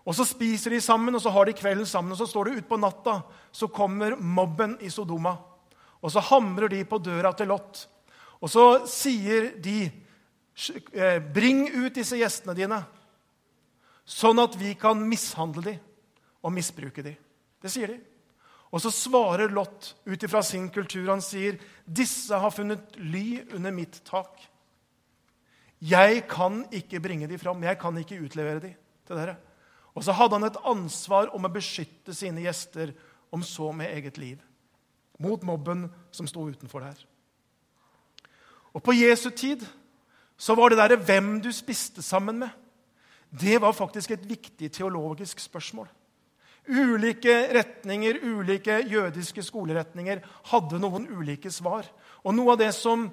Og 0.04 0.16
Så 0.16 0.28
spiser 0.28 0.76
de 0.76 0.82
sammen, 0.84 1.16
og 1.16 1.22
så 1.24 1.32
har 1.32 1.46
de 1.48 1.56
kvelden 1.56 1.88
sammen. 1.88 2.12
og 2.12 2.18
Så 2.18 2.28
står 2.28 2.52
det 2.52 2.64
utpå 2.64 2.78
natta 2.80 3.22
så 3.52 3.68
kommer 3.68 4.16
mobben 4.18 4.78
i 4.82 4.90
Sodoma. 4.90 5.38
Og 6.02 6.12
så 6.12 6.20
hamrer 6.20 6.68
de 6.68 6.84
på 6.86 6.98
døra 7.00 7.32
til 7.38 7.48
Lot. 7.48 7.88
Og 8.42 8.50
så 8.50 8.66
sier 8.90 9.54
de, 9.64 9.88
'Bring 10.54 11.68
ut 11.74 11.96
disse 11.96 12.18
gjestene 12.18 12.54
dine, 12.54 12.84
sånn 14.06 14.40
at 14.44 14.56
vi 14.60 14.76
kan 14.78 15.00
mishandle 15.02 15.64
dem 15.66 15.80
og 16.44 16.54
misbruke 16.54 17.04
dem.' 17.04 17.18
Det 17.64 17.72
sier 17.72 17.88
de. 17.88 18.00
Og 18.74 18.82
så 18.82 18.92
svarer 18.92 19.54
Lot 19.54 19.94
ut 20.06 20.24
ifra 20.26 20.42
sin 20.44 20.70
kultur. 20.70 21.10
Han 21.10 21.22
sier, 21.22 21.60
'Disse 21.86 22.34
har 22.38 22.52
funnet 22.52 22.98
ly 22.98 23.44
under 23.54 23.72
mitt 23.72 24.02
tak.' 24.06 24.50
'Jeg 25.82 26.28
kan 26.28 26.66
ikke 26.72 27.00
bringe 27.00 27.28
dem 27.28 27.40
fram. 27.40 27.64
Jeg 27.64 27.80
kan 27.80 27.98
ikke 27.98 28.22
utlevere 28.22 28.60
dem 28.60 28.76
til 29.08 29.16
dere.' 29.16 29.38
Og 29.96 30.04
så 30.04 30.12
hadde 30.12 30.40
han 30.40 30.48
et 30.48 30.62
ansvar 30.66 31.30
om 31.36 31.46
å 31.46 31.54
beskytte 31.54 32.14
sine 32.14 32.42
gjester, 32.42 32.94
om 33.32 33.44
så 33.44 33.72
med 33.72 33.94
eget 33.94 34.18
liv, 34.18 34.40
mot 35.20 35.44
mobben 35.44 35.88
som 36.12 36.28
sto 36.28 36.48
utenfor 36.50 36.80
der. 36.80 36.98
Og 38.74 38.82
på 38.84 38.94
Jesu 38.94 39.30
tid 39.30 39.66
så 40.44 40.56
var 40.60 40.72
det 40.72 40.80
derre 40.82 41.00
hvem 41.00 41.38
du 41.44 41.52
spiste 41.56 42.04
sammen 42.04 42.42
med, 42.44 42.50
det 43.34 43.62
var 43.62 43.74
faktisk 43.74 44.12
et 44.12 44.26
viktig 44.30 44.70
teologisk 44.76 45.40
spørsmål. 45.40 45.88
Ulike 46.70 47.34
retninger, 47.56 48.20
ulike 48.24 48.78
jødiske 48.88 49.44
skoleretninger 49.44 50.22
hadde 50.52 50.80
noen 50.80 51.08
ulike 51.12 51.52
svar. 51.52 51.88
Og 52.24 52.36
noe 52.36 52.54
av 52.54 52.62
det 52.62 52.70
som, 52.76 53.08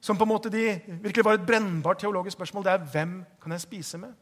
som 0.00 0.18
på 0.18 0.26
en 0.26 0.32
måte 0.34 0.52
de, 0.52 0.76
virkelig 1.02 1.24
var 1.26 1.38
et 1.38 1.46
brennbart 1.46 2.02
teologisk 2.02 2.36
spørsmål, 2.36 2.66
det 2.66 2.74
er 2.74 2.92
hvem 2.92 3.16
kan 3.42 3.56
jeg 3.56 3.64
spise 3.64 4.02
med? 4.02 4.12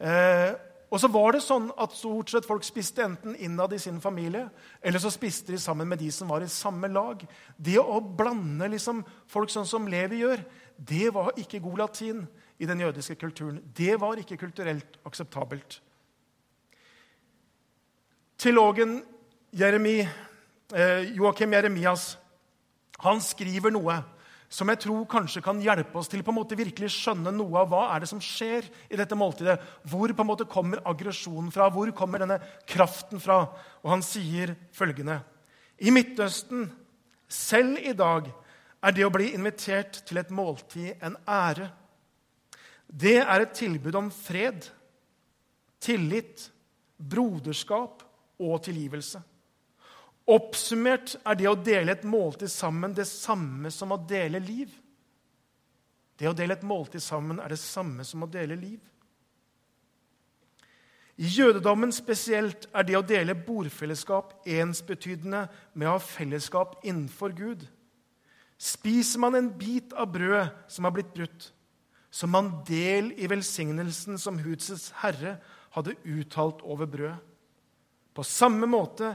Eh, 0.00 0.54
og 0.86 1.00
så 1.02 1.10
var 1.10 1.34
det 1.34 1.42
sånn 1.42 1.66
at 1.82 1.96
stort 1.98 2.30
sett 2.30 2.46
folk 2.46 2.64
spiste 2.64 3.02
enten 3.02 3.34
innad 3.42 3.74
i 3.74 3.80
sin 3.82 3.98
familie, 4.00 4.46
eller 4.80 5.02
så 5.02 5.10
spiste 5.10 5.52
de 5.52 5.58
sammen 5.60 5.88
med 5.90 5.98
de 5.98 6.12
som 6.14 6.30
var 6.30 6.44
i 6.44 6.52
samme 6.52 6.88
lag. 6.92 7.24
Det 7.58 7.76
å 7.82 7.98
blande 8.00 8.70
liksom 8.70 9.02
folk 9.28 9.50
sånn 9.50 9.66
som 9.66 9.88
Levi 9.90 10.22
gjør, 10.22 10.44
det 10.76 11.14
var 11.14 11.32
ikke 11.36 11.60
god 11.60 11.78
latin 11.78 12.26
i 12.58 12.66
den 12.66 12.80
jødiske 12.80 13.14
kulturen. 13.20 13.60
Det 13.76 14.00
var 14.00 14.18
ikke 14.20 14.36
kulturelt 14.36 14.98
akseptabelt. 15.06 15.80
Teologen 18.38 19.02
Jeremi, 19.52 20.00
eh, 20.74 21.16
Joakim 21.16 21.52
Jeremias 21.52 22.18
han 23.00 23.20
skriver 23.20 23.72
noe 23.72 24.02
som 24.52 24.70
jeg 24.70 24.78
tror 24.84 25.06
kanskje 25.10 25.42
kan 25.42 25.58
hjelpe 25.62 25.98
oss 25.98 26.08
til 26.10 26.22
på 26.24 26.30
en 26.30 26.38
måte 26.38 26.58
virkelig 26.58 26.92
skjønne 26.94 27.32
noe 27.34 27.58
av 27.60 27.70
hva 27.72 27.82
er 27.94 28.02
det 28.02 28.10
som 28.10 28.22
skjer 28.22 28.68
i 28.92 28.98
dette 28.98 29.18
måltidet. 29.18 29.58
Hvor 29.90 30.12
på 30.12 30.22
en 30.22 30.28
måte 30.28 30.46
kommer 30.48 30.82
aggresjonen 30.86 31.50
fra? 31.54 31.66
Hvor 31.72 31.90
kommer 31.96 32.22
denne 32.22 32.38
kraften 32.68 33.22
fra? 33.22 33.42
Og 33.82 33.90
han 33.90 34.04
sier 34.06 34.54
følgende.: 34.76 35.18
I 35.82 35.90
Midtøsten, 35.90 36.70
selv 37.28 37.82
i 37.82 37.92
dag, 37.92 38.30
er 38.84 38.94
det 38.94 39.04
å 39.06 39.12
bli 39.12 39.32
invitert 39.34 40.02
til 40.06 40.20
et 40.20 40.32
måltid 40.34 41.02
en 41.04 41.16
ære. 41.28 41.70
Det 42.86 43.18
er 43.22 43.42
et 43.42 43.54
tilbud 43.56 43.96
om 43.98 44.10
fred, 44.14 44.68
tillit, 45.82 46.50
broderskap 46.96 48.04
og 48.42 48.60
tilgivelse. 48.64 49.20
Oppsummert 50.26 51.14
er 51.22 51.38
det 51.38 51.46
å 51.46 51.58
dele 51.58 51.94
et 51.94 52.06
måltid 52.06 52.50
sammen 52.50 52.94
det 52.94 53.06
samme 53.06 53.70
som 53.70 53.94
å 53.94 54.00
dele 54.10 54.40
liv. 54.42 54.72
Det 56.18 56.28
å 56.28 56.34
dele 56.34 56.56
et 56.56 56.66
måltid 56.66 57.02
sammen 57.04 57.38
er 57.42 57.52
det 57.52 57.60
samme 57.60 58.04
som 58.06 58.24
å 58.24 58.30
dele 58.30 58.56
liv. 58.58 58.80
I 61.16 61.30
jødedommen 61.32 61.92
spesielt 61.96 62.66
er 62.76 62.84
det 62.84 62.96
å 62.98 63.04
dele 63.06 63.36
bordfellesskap 63.38 64.34
ensbetydende 64.52 65.46
med 65.72 65.88
å 65.88 65.94
ha 65.94 66.02
fellesskap 66.02 66.82
innenfor 66.84 67.32
Gud. 67.36 67.62
Spiser 68.56 69.20
man 69.20 69.36
en 69.36 69.50
bit 69.58 69.92
av 69.92 70.08
brød 70.12 70.48
som 70.72 70.88
har 70.88 70.94
blitt 70.96 71.12
brutt, 71.14 71.52
som 72.10 72.32
man 72.32 72.52
del 72.68 73.12
i 73.20 73.28
velsignelsen 73.28 74.16
som 74.18 74.38
husets 74.40 74.88
herre 75.02 75.36
hadde 75.76 75.96
uttalt 76.08 76.62
over 76.64 76.88
brødet. 76.88 77.18
På 78.16 78.24
samme 78.24 78.64
måte 78.64 79.10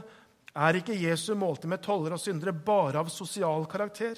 er 0.54 0.78
ikke 0.78 0.94
Jesu 0.94 1.32
måltid 1.34 1.66
med 1.72 1.82
tollere 1.82 2.14
og 2.14 2.22
syndere 2.22 2.54
bare 2.54 3.00
av 3.00 3.10
sosial 3.10 3.66
karakter. 3.66 4.14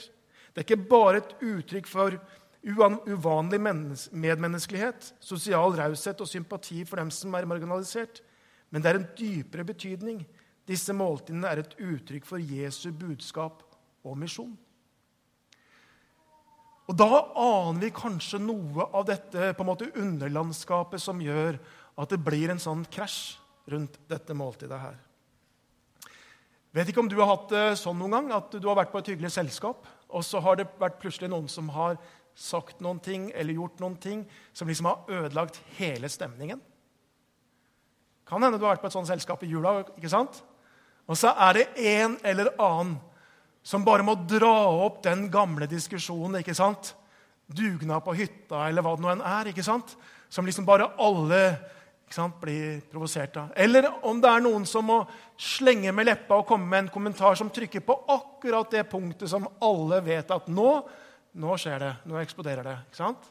Det 0.53 0.61
er 0.61 0.67
ikke 0.67 0.91
bare 0.91 1.23
et 1.23 1.33
uttrykk 1.41 1.89
for 1.89 2.19
uvanlig 2.65 3.61
medmenneskelighet, 3.63 5.15
sosial 5.25 5.73
raushet 5.79 6.21
og 6.21 6.29
sympati 6.29 6.83
for 6.85 7.01
dem 7.01 7.11
som 7.13 7.33
er 7.37 7.49
marginalisert, 7.49 8.21
men 8.69 8.85
det 8.85 8.91
er 8.91 9.01
en 9.01 9.09
dypere 9.17 9.65
betydning. 9.69 10.21
Disse 10.69 10.93
måltidene 10.97 11.49
er 11.49 11.63
et 11.63 11.75
uttrykk 11.81 12.29
for 12.29 12.41
Jesu 12.41 12.91
budskap 12.93 13.63
og 14.05 14.17
misjon. 14.21 14.53
Og 16.85 16.97
Da 16.99 17.09
aner 17.41 17.81
vi 17.81 17.95
kanskje 17.97 18.43
noe 18.43 18.89
av 18.93 19.07
dette 19.09 19.55
på 19.57 19.65
en 19.65 19.71
måte 19.71 19.89
underlandskapet 19.97 21.01
som 21.01 21.23
gjør 21.23 21.57
at 21.97 22.11
det 22.13 22.21
blir 22.21 22.53
en 22.53 22.61
sånn 22.61 22.85
krasj 22.93 23.39
rundt 23.73 23.97
dette 24.11 24.37
måltidet 24.37 24.81
her. 24.83 24.99
Vet 26.75 26.91
ikke 26.91 27.05
om 27.05 27.09
du 27.09 27.17
har 27.21 27.31
hatt 27.31 27.49
det 27.53 27.65
sånn 27.81 27.97
noen 28.01 28.17
gang 28.17 28.33
at 28.35 28.53
du 28.59 28.67
har 28.69 28.77
vært 28.77 28.93
på 28.93 29.01
et 29.01 29.13
hyggelig 29.15 29.31
selskap, 29.37 29.87
og 30.11 30.25
så 30.27 30.43
har 30.43 30.59
det 30.59 30.67
vært 30.81 30.99
plutselig 31.01 31.31
noen 31.31 31.47
som 31.49 31.71
har 31.73 31.97
sagt 32.35 32.83
noen 32.83 32.99
ting 32.99 33.29
eller 33.33 33.55
gjort 33.55 33.81
noen 33.81 33.95
ting 34.03 34.25
som 34.53 34.69
liksom 34.69 34.91
har 34.91 35.21
ødelagt 35.23 35.61
hele 35.79 36.11
stemningen. 36.11 36.61
Kan 38.27 38.43
hende 38.43 38.59
du 38.59 38.67
har 38.67 38.75
vært 38.75 38.83
på 38.83 38.91
et 38.91 38.97
sånt 38.97 39.09
selskap 39.09 39.43
i 39.45 39.51
jula. 39.53 39.85
ikke 39.95 40.11
sant? 40.11 40.43
Og 41.07 41.17
så 41.21 41.31
er 41.47 41.61
det 41.61 41.67
en 41.79 42.19
eller 42.25 42.51
annen 42.59 42.97
som 43.65 43.85
bare 43.85 44.05
må 44.05 44.15
dra 44.29 44.53
opp 44.85 45.01
den 45.07 45.27
gamle 45.33 45.67
diskusjonen. 45.71 46.43
ikke 46.43 46.55
sant? 46.57 46.93
Dugnad 47.49 48.05
på 48.05 48.15
hytta 48.17 48.67
eller 48.69 48.85
hva 48.85 48.95
det 48.97 49.05
nå 49.05 49.13
enn 49.15 49.25
er. 49.25 49.51
ikke 49.53 49.65
sant? 49.65 49.97
Som 50.29 50.47
liksom 50.47 50.67
bare 50.69 50.91
alle 51.01 51.41
ikke 52.05 52.19
sant, 52.19 52.37
blir 52.43 52.83
provosert 52.93 53.37
av. 53.41 53.53
Eller 53.57 53.89
om 54.05 54.21
det 54.21 54.29
er 54.29 54.43
noen 54.45 54.67
som 54.69 54.85
må 54.85 54.99
slenge 55.41 55.93
med 55.97 56.05
leppa 56.11 56.37
og 56.43 56.49
komme 56.49 56.69
med 56.69 56.85
en 56.85 56.93
kommentar 56.93 57.39
som 57.41 57.49
trykker 57.51 57.81
på 57.81 57.97
akkurat 58.13 58.69
det 58.77 58.85
punktet 58.91 59.31
som 59.33 59.49
alle 59.65 60.03
vet 60.05 60.31
at 60.35 60.51
nå, 60.53 60.69
nå 61.41 61.57
skjer 61.57 61.81
det. 61.81 61.93
Nå 62.11 62.21
eksploderer 62.21 62.69
det. 62.69 62.77
ikke 62.91 63.01
sant? 63.01 63.31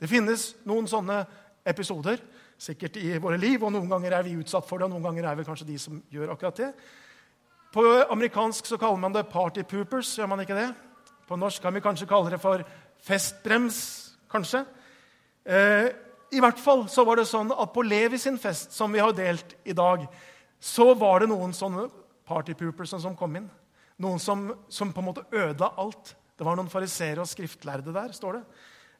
Det 0.00 0.08
finnes 0.10 0.54
noen 0.64 0.88
sånne 0.90 1.20
episoder 1.68 2.24
sikkert 2.60 2.96
i 2.96 3.12
våre 3.20 3.36
liv, 3.40 3.60
og 3.60 3.72
noen 3.74 3.90
ganger 3.90 4.16
er 4.16 4.26
vi 4.26 4.38
utsatt 4.40 4.66
for 4.66 4.80
det, 4.80 4.88
og 4.88 4.94
noen 4.94 5.04
ganger 5.04 5.28
er 5.28 5.38
vi 5.38 5.46
kanskje 5.46 5.68
de 5.68 5.78
som 5.80 6.00
gjør 6.12 6.32
akkurat 6.34 6.60
det. 6.62 6.70
På 7.74 7.82
amerikansk 8.10 8.66
så 8.66 8.78
kaller 8.78 9.00
man 9.02 9.12
det 9.12 9.26
'party 9.26 9.62
poopers'. 9.62 10.18
gjør 10.18 10.26
man 10.26 10.40
ikke 10.40 10.54
det? 10.54 10.74
På 11.28 11.36
norsk 11.36 11.62
kan 11.62 11.74
vi 11.74 11.80
kanskje 11.80 12.06
kalle 12.06 12.30
det 12.30 12.40
for 12.40 12.62
festbrems. 13.02 14.14
kanskje. 14.30 14.64
Eh, 15.46 15.88
I 16.32 16.40
hvert 16.40 16.58
fall 16.58 16.88
så 16.88 17.04
var 17.04 17.16
det 17.16 17.26
sånn 17.26 17.52
at 17.52 17.72
på 17.72 17.82
Levi 17.82 18.18
sin 18.18 18.38
fest, 18.38 18.72
som 18.72 18.92
vi 18.92 18.98
har 18.98 19.12
delt 19.12 19.54
i 19.64 19.72
dag, 19.72 20.08
så 20.60 20.94
var 20.94 21.20
det 21.20 21.28
noen 21.28 21.52
sånne 21.52 21.90
party 22.26 22.54
poopers 22.54 22.90
som 22.90 23.16
kom 23.16 23.36
inn. 23.36 23.50
Noen 23.98 24.18
som, 24.18 24.54
som 24.68 24.92
på 24.92 25.00
en 25.00 25.04
måte 25.04 25.24
ødela 25.32 25.74
alt. 25.76 26.16
Det 26.38 26.44
var 26.44 26.56
noen 26.56 26.70
fariseere 26.70 27.20
og 27.20 27.28
skriftlærde 27.28 27.92
der, 27.92 28.12
står 28.12 28.32
det. 28.32 28.42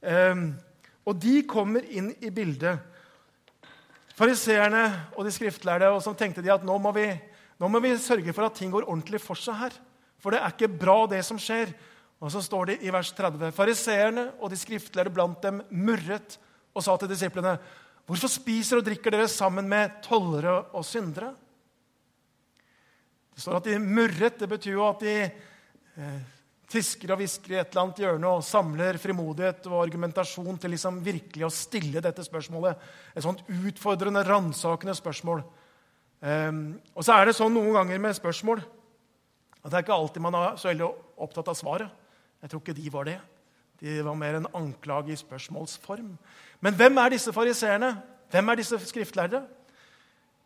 Eh, 0.03 0.35
og 1.07 1.17
de 1.17 1.43
kommer 1.43 1.83
inn 1.91 2.15
i 2.21 2.31
bildet 2.31 2.79
fariseerne 4.15 4.85
og 5.17 5.25
de 5.25 5.33
skriftlærde, 5.35 5.89
og 5.91 6.03
så 6.03 6.15
tenkte 6.15 6.43
de 6.43 6.53
at 6.53 6.65
nå 6.67 6.79
må, 6.79 6.93
vi, 6.95 7.09
nå 7.65 7.71
må, 7.73 7.81
vi, 7.81 7.95
sørge 7.97 8.35
for 8.37 8.45
at 8.45 8.59
ting 8.59 8.73
går 8.73 8.85
ordentlig 8.85 9.23
for 9.25 9.41
seg 9.41 9.57
her. 9.57 9.77
For 10.21 10.35
det 10.35 10.41
er 10.43 10.53
ikke 10.53 10.69
bra, 10.69 10.99
det 11.09 11.23
som 11.25 11.41
skjer. 11.41 11.73
Og 12.21 12.33
så 12.33 12.43
står 12.45 12.71
det 12.71 12.77
i 12.85 12.93
vers 12.93 13.13
30.: 13.17 13.49
Fariseerne 13.57 14.27
og 14.39 14.53
de 14.53 14.59
skriftlærde 14.61 15.13
blant 15.15 15.41
dem 15.45 15.63
murret 15.73 16.37
og 16.75 16.85
sa 16.85 16.97
til 17.01 17.09
disiplene.: 17.09 17.57
Hvorfor 18.05 18.29
spiser 18.29 18.81
og 18.81 18.85
drikker 18.85 19.15
dere 19.15 19.31
sammen 19.33 19.69
med 19.69 20.03
tollere 20.05 20.59
og 20.77 20.85
syndere? 20.85 21.33
Det 23.35 23.43
står 23.43 23.59
at 23.59 23.73
de 23.73 23.81
murret. 23.81 24.39
Det 24.39 24.49
betyr 24.49 24.77
jo 24.77 24.85
at 24.87 25.01
de 25.01 25.17
eh, 25.25 26.21
tisker 26.71 27.15
og 27.15 27.21
hvisker 27.21 27.55
i 27.55 27.59
et 27.63 27.73
eller 27.73 27.83
annet 27.87 28.03
hjørne 28.05 28.31
og 28.37 28.47
samler 28.47 29.01
frimodighet 29.01 29.67
og 29.71 29.81
argumentasjon 29.83 30.61
til 30.61 30.75
liksom 30.77 31.01
virkelig 31.05 31.49
å 31.49 31.53
stille 31.53 32.03
dette 32.05 32.25
spørsmålet. 32.27 32.79
Et 33.15 33.25
sånt 33.25 33.43
utfordrende, 33.49 34.25
ransakende 34.27 34.95
spørsmål. 35.01 35.43
Um, 36.25 36.81
og 36.97 37.05
så 37.05 37.19
er 37.19 37.29
det 37.29 37.37
sånn 37.37 37.53
noen 37.53 37.75
ganger 37.77 38.01
med 38.01 38.17
spørsmål 38.17 38.63
at 39.65 39.69
det 39.69 39.77
er 39.77 39.85
ikke 39.85 39.97
alltid 39.97 40.23
man 40.25 40.37
er 40.39 40.57
så 40.61 40.71
veldig 40.71 40.87
opptatt 41.25 41.51
av 41.53 41.57
svaret. 41.59 42.01
Jeg 42.41 42.53
tror 42.53 42.63
ikke 42.63 42.77
de 42.77 42.93
var 42.93 43.09
det. 43.09 43.19
De 43.81 43.97
var 44.05 44.17
mer 44.17 44.39
en 44.39 44.49
anklage 44.57 45.13
i 45.13 45.19
spørsmålsform. 45.21 46.15
Men 46.65 46.77
hvem 46.79 47.01
er 47.01 47.15
disse 47.15 47.33
fariseerne? 47.33 47.91
Hvem 48.33 48.49
er 48.49 48.61
disse 48.61 48.79
skriftlærde? 48.89 49.43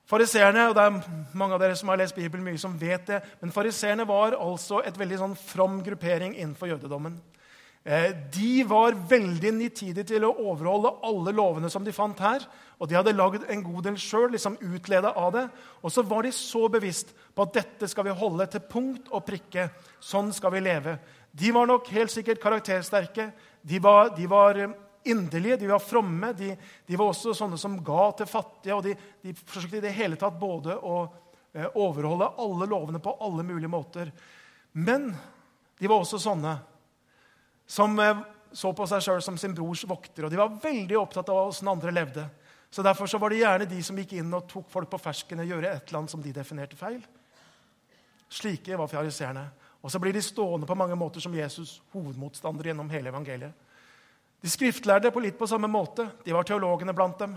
Fariseerne, 0.08 0.68
og 0.68 0.74
det 0.74 0.84
er 0.86 1.00
mange 1.36 1.54
av 1.54 1.62
dere 1.62 1.76
som 1.76 1.90
har 1.92 1.98
lest 2.00 2.16
Bibelen 2.16 2.46
mye, 2.46 2.58
som 2.58 2.78
vet 2.80 3.10
det, 3.10 3.18
men 3.42 3.52
fariseerne 3.52 4.06
var 4.08 4.38
altså 4.38 4.80
et 4.86 4.96
veldig 4.98 5.18
sånn 5.20 5.34
from 5.36 5.82
gruppering 5.84 6.32
innenfor 6.38 6.70
jødedommen. 6.70 7.18
Eh, 7.84 8.10
de 8.34 8.64
var 8.68 8.96
veldig 9.08 9.52
nitidige 9.54 10.06
til 10.10 10.26
å 10.26 10.34
overholde 10.50 10.96
alle 11.06 11.32
lovene 11.32 11.70
som 11.72 11.84
de 11.86 11.94
fant 11.94 12.18
her. 12.20 12.44
Og 12.78 12.90
de 12.90 12.98
hadde 12.98 13.14
lagd 13.16 13.46
en 13.48 13.62
god 13.64 13.88
del 13.88 13.96
sjøl, 14.00 14.28
liksom 14.34 14.58
utleda 14.62 15.14
av 15.18 15.32
det. 15.34 15.46
Og 15.82 15.92
så 15.92 16.04
var 16.06 16.26
de 16.26 16.32
så 16.34 16.66
bevisst 16.70 17.14
på 17.34 17.46
at 17.46 17.54
dette 17.56 17.88
skal 17.90 18.06
vi 18.06 18.18
holde 18.18 18.46
til 18.50 18.66
punkt 18.70 19.08
og 19.10 19.24
prikke. 19.26 19.68
Sånn 20.00 20.30
skal 20.36 20.54
vi 20.54 20.62
leve. 20.66 20.98
De 21.32 21.50
var 21.54 21.68
nok 21.70 21.88
helt 21.94 22.12
sikkert 22.12 22.42
karaktersterke. 22.42 23.30
De 23.62 23.80
var, 23.82 24.12
de 24.16 24.28
var 24.30 24.60
inderlige, 25.08 25.56
de 25.56 25.72
var 25.72 25.82
fromme. 25.82 26.32
De, 26.38 26.52
de, 26.86 26.96
var 26.96 27.10
også 27.10 27.34
sånne 27.36 27.58
som 27.60 27.78
ga 27.84 28.10
til 28.18 28.30
fattige. 28.30 28.76
og 28.76 28.84
De, 28.86 28.94
de 29.24 29.34
forsøkte 29.38 29.80
i 29.80 29.86
det 29.88 29.96
hele 29.96 30.18
tatt 30.20 30.38
både 30.38 30.76
å 30.76 31.00
eh, 31.54 31.68
overholde 31.74 32.34
alle 32.38 32.68
lovene 32.70 33.02
på 33.02 33.16
alle 33.24 33.46
mulige 33.46 33.72
måter. 33.72 34.12
Men 34.78 35.10
de 35.78 35.88
var 35.88 36.02
også 36.02 36.20
sånne 36.22 36.58
som 37.68 37.98
eh, 38.00 38.24
så 38.52 38.72
på 38.72 38.86
seg 38.88 39.04
sjøl 39.04 39.22
som 39.24 39.36
sin 39.38 39.54
brors 39.54 39.84
vokter. 39.88 40.24
Og 40.24 40.32
de 40.32 40.40
var 40.40 40.56
veldig 40.62 40.96
opptatt 40.98 41.28
av 41.32 41.50
åssen 41.50 41.68
andre 41.68 41.92
levde. 41.92 42.24
Så 42.70 42.82
Derfor 42.84 43.06
så 43.06 43.20
var 43.20 43.32
det 43.32 43.42
gjerne 43.42 43.68
de 43.68 43.82
som 43.84 43.96
gikk 43.96 44.16
inn 44.18 44.32
og 44.36 44.48
tok 44.48 44.68
folk 44.72 44.90
på 44.92 45.00
fersken 45.00 45.44
og 45.44 45.48
gjøre 45.48 45.70
et 45.70 45.88
eller 45.88 46.02
annet 46.02 46.12
som 46.12 46.24
de 46.24 46.32
definerte 46.32 46.76
feil. 46.76 47.00
Slike 48.28 48.76
var 48.76 48.90
fariseerne. 48.90 49.46
Og 49.80 49.92
så 49.92 50.00
blir 50.02 50.12
de 50.12 50.22
stående 50.24 50.66
på 50.66 50.76
mange 50.76 50.96
måter 50.98 51.22
som 51.22 51.34
Jesus' 51.34 51.78
hovedmotstander 51.94 52.70
gjennom 52.70 52.90
hele 52.90 53.12
evangeliet. 53.12 53.52
De 54.42 54.50
skriftlærde 54.50 55.10
på 55.10 55.22
litt 55.22 55.38
på 55.38 55.48
samme 55.50 55.70
måte. 55.70 56.08
De 56.24 56.34
var 56.34 56.46
teologene 56.46 56.94
blant 56.94 57.18
dem. 57.18 57.36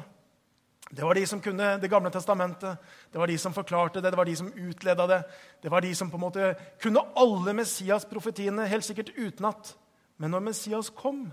Det 0.92 1.06
var 1.06 1.16
de 1.16 1.24
som 1.28 1.40
kunne 1.42 1.78
Det 1.78 1.90
gamle 1.90 2.12
testamentet, 2.12 2.78
det 3.12 3.20
var 3.20 3.28
de 3.28 3.38
som 3.38 3.54
forklarte 3.54 4.02
det, 4.02 4.12
det 4.12 4.18
var 4.18 4.26
de 4.26 4.36
som 4.36 4.52
utleda 4.52 5.08
det. 5.08 5.22
Det 5.64 5.72
var 5.72 5.82
de 5.82 5.96
som 5.96 6.10
på 6.12 6.18
en 6.18 6.26
måte 6.26 6.56
kunne 6.82 7.06
alle 7.16 7.54
Messias-profetiene, 7.54 8.68
helt 8.68 8.86
sikkert 8.86 9.16
utenat. 9.16 9.76
Men 10.22 10.36
når 10.36 10.44
Messias 10.46 10.92
kom, 10.94 11.26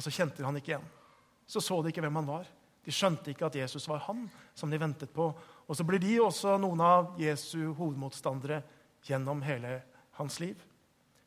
så 0.00 0.10
kjente 0.10 0.44
han 0.44 0.56
ikke 0.56 0.72
igjen. 0.72 0.86
Så 1.46 1.60
så 1.60 1.76
de 1.82 1.92
ikke 1.92 2.02
hvem 2.04 2.16
han 2.22 2.28
var. 2.28 2.48
De 2.84 2.92
skjønte 2.92 3.32
ikke 3.32 3.46
at 3.48 3.58
Jesus 3.60 3.84
var 3.88 4.02
han 4.06 4.24
som 4.56 4.72
de 4.72 4.80
ventet 4.80 5.12
på. 5.12 5.28
Og 5.68 5.76
så 5.76 5.84
blir 5.86 6.00
de 6.00 6.16
også 6.24 6.56
noen 6.60 6.80
av 6.84 7.12
Jesu 7.20 7.74
hovedmotstandere 7.76 8.62
gjennom 9.04 9.42
hele 9.44 9.78
hans 10.16 10.38
liv. 10.40 10.56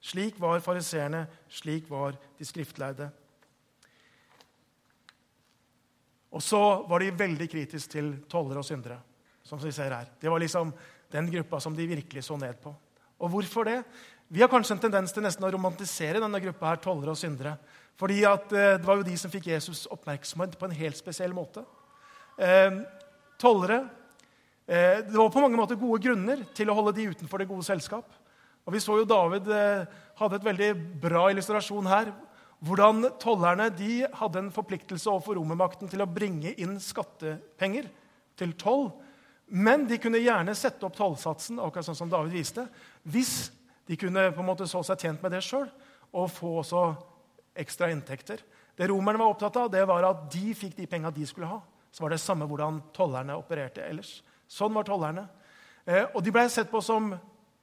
Slik 0.01 0.37
var 0.41 0.61
fariseerne, 0.65 1.25
slik 1.49 1.89
var 1.89 2.17
de 2.37 2.45
skriftlærde. 2.45 3.09
Og 6.37 6.43
så 6.43 6.61
var 6.89 7.01
de 7.01 7.13
veldig 7.17 7.47
kritiske 7.49 7.95
til 7.97 8.11
tollere 8.29 8.61
og 8.61 8.65
syndere. 8.65 8.99
som 9.47 9.59
vi 9.59 9.71
ser 9.71 9.93
her. 9.95 10.07
Det 10.19 10.29
var 10.29 10.39
liksom 10.39 10.73
den 11.11 11.31
gruppa 11.31 11.59
som 11.59 11.75
de 11.75 11.87
virkelig 11.87 12.23
så 12.23 12.35
ned 12.37 12.53
på. 12.59 12.75
Og 13.19 13.29
hvorfor 13.29 13.63
det? 13.63 13.83
Vi 14.27 14.41
har 14.41 14.49
kanskje 14.51 14.75
en 14.75 14.81
tendens 14.83 15.13
til 15.15 15.23
nesten 15.23 15.45
å 15.47 15.49
romantisere 15.53 16.19
denne 16.19 16.39
gruppa 16.43 16.73
her, 16.73 16.79
tollere 16.83 17.13
og 17.13 17.19
syndere. 17.19 17.55
Fordi 17.97 18.25
at, 18.25 18.51
eh, 18.51 18.77
Det 18.77 18.85
var 18.85 18.97
jo 18.97 19.03
de 19.03 19.15
som 19.17 19.31
fikk 19.31 19.47
Jesus 19.47 19.87
oppmerksomhet 19.87 20.57
på 20.59 20.65
en 20.65 20.75
helt 20.75 20.97
spesiell 20.97 21.33
måte. 21.33 21.65
Eh, 22.37 22.83
tollere 23.39 23.89
eh, 24.67 25.01
Det 25.01 25.13
var 25.13 25.29
på 25.29 25.41
mange 25.41 25.55
måter 25.55 25.79
gode 25.79 26.03
grunner 26.03 26.43
til 26.53 26.67
å 26.67 26.75
holde 26.75 26.95
de 26.95 27.07
utenfor 27.07 27.39
det 27.39 27.47
gode 27.47 27.63
selskap. 27.63 28.05
Og 28.67 28.73
Vi 28.73 28.79
så 28.79 28.99
jo 28.99 29.05
David 29.05 29.47
eh, 29.47 29.85
hadde 30.17 30.35
et 30.35 30.43
veldig 30.43 30.99
bra 30.99 31.29
illustrasjon 31.31 31.87
her 31.87 32.13
hvordan 32.59 33.05
tollerne 33.19 33.69
de 33.69 34.07
hadde 34.11 34.39
en 34.39 34.51
forpliktelse 34.51 35.07
overfor 35.07 35.37
romermakten 35.37 35.87
til 35.87 36.01
å 36.01 36.09
bringe 36.09 36.53
inn 36.57 36.79
skattepenger 36.79 37.87
til 38.35 38.53
toll. 38.53 38.91
Men 39.47 39.85
de 39.87 39.97
kunne 39.97 40.19
gjerne 40.19 40.55
sette 40.57 40.83
opp 40.83 40.97
tollsatsen 40.97 41.61
akkurat 41.61 41.85
sånn 41.85 41.95
som 41.95 42.09
David 42.09 42.33
viste, 42.33 42.67
hvis 43.05 43.51
de 43.87 43.97
kunne 43.99 44.29
på 44.35 44.43
en 44.43 44.49
måte 44.49 44.67
så 44.67 44.81
seg 44.85 44.99
tjent 45.01 45.23
med 45.23 45.33
det 45.35 45.43
sjøl 45.45 45.67
og 46.11 46.31
få 46.31 46.57
også 46.61 46.83
ekstra 47.57 47.89
inntekter. 47.91 48.43
Det 48.77 48.87
romerne 48.91 49.19
var 49.21 49.33
opptatt 49.33 49.57
av, 49.57 49.71
det 49.73 49.83
var 49.89 50.05
at 50.05 50.27
de 50.31 50.53
fikk 50.55 50.75
de 50.77 50.87
penga 50.89 51.11
de 51.13 51.25
skulle 51.25 51.49
ha. 51.49 51.61
Så 51.91 52.03
var 52.03 52.13
det 52.13 52.21
samme 52.21 52.45
hvordan 52.45 52.81
tollerne 52.93 53.37
opererte 53.39 53.81
ellers. 53.81 54.19
Sånn 54.47 54.75
var 54.75 54.85
tollerne. 54.87 55.25
Eh, 55.87 56.03
og 56.13 56.21
de 56.23 56.33
blei 56.35 56.45
sett 56.51 56.69
på 56.71 56.81
som 56.83 57.13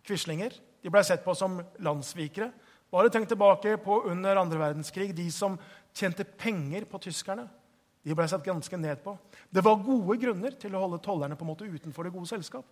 quislinger. 0.04 0.56
De 0.82 0.92
blei 0.92 1.04
sett 1.06 1.22
på 1.24 1.36
som 1.38 1.60
landssvikere. 1.84 2.50
Bare 2.92 3.12
tenk 3.12 3.28
tilbake 3.30 3.76
på 3.84 4.00
under 4.10 4.40
andre 4.40 4.60
verdenskrig. 4.60 5.12
De 5.16 5.28
som 5.32 5.56
tjente 5.94 6.24
penger 6.24 6.88
på 6.90 6.98
tyskerne, 7.06 7.46
de 8.04 8.16
ble 8.16 8.26
satt 8.28 8.44
ganske 8.44 8.78
ned 8.80 9.00
på. 9.04 9.14
Det 9.48 9.62
var 9.64 9.80
gode 9.80 10.18
grunner 10.20 10.56
til 10.60 10.74
å 10.74 10.82
holde 10.82 11.00
tollerne 11.04 11.38
på 11.38 11.46
en 11.46 11.52
måte 11.52 11.68
utenfor 11.68 12.04
det 12.04 12.12
gode 12.12 12.28
selskap. 12.28 12.66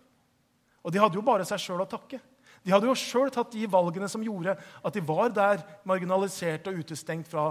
Og 0.83 0.93
de 0.93 1.01
hadde 1.01 1.17
jo 1.17 1.25
bare 1.25 1.47
seg 1.47 1.61
sjøl 1.63 1.81
å 1.85 1.89
takke. 1.89 2.19
De 2.63 2.71
hadde 2.71 2.87
jo 2.87 2.95
sjøl 2.95 3.31
tatt 3.33 3.51
de 3.51 3.67
valgene 3.69 4.07
som 4.11 4.23
gjorde 4.23 4.55
at 4.55 4.95
de 4.95 5.03
var 5.03 5.33
der 5.35 5.63
marginalisert 5.87 6.67
og 6.71 6.79
utestengt 6.79 7.27
fra, 7.27 7.49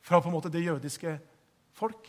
fra 0.00 0.20
på 0.20 0.30
en 0.30 0.36
måte 0.38 0.52
det 0.52 0.64
jødiske 0.64 1.18
folk. 1.76 2.08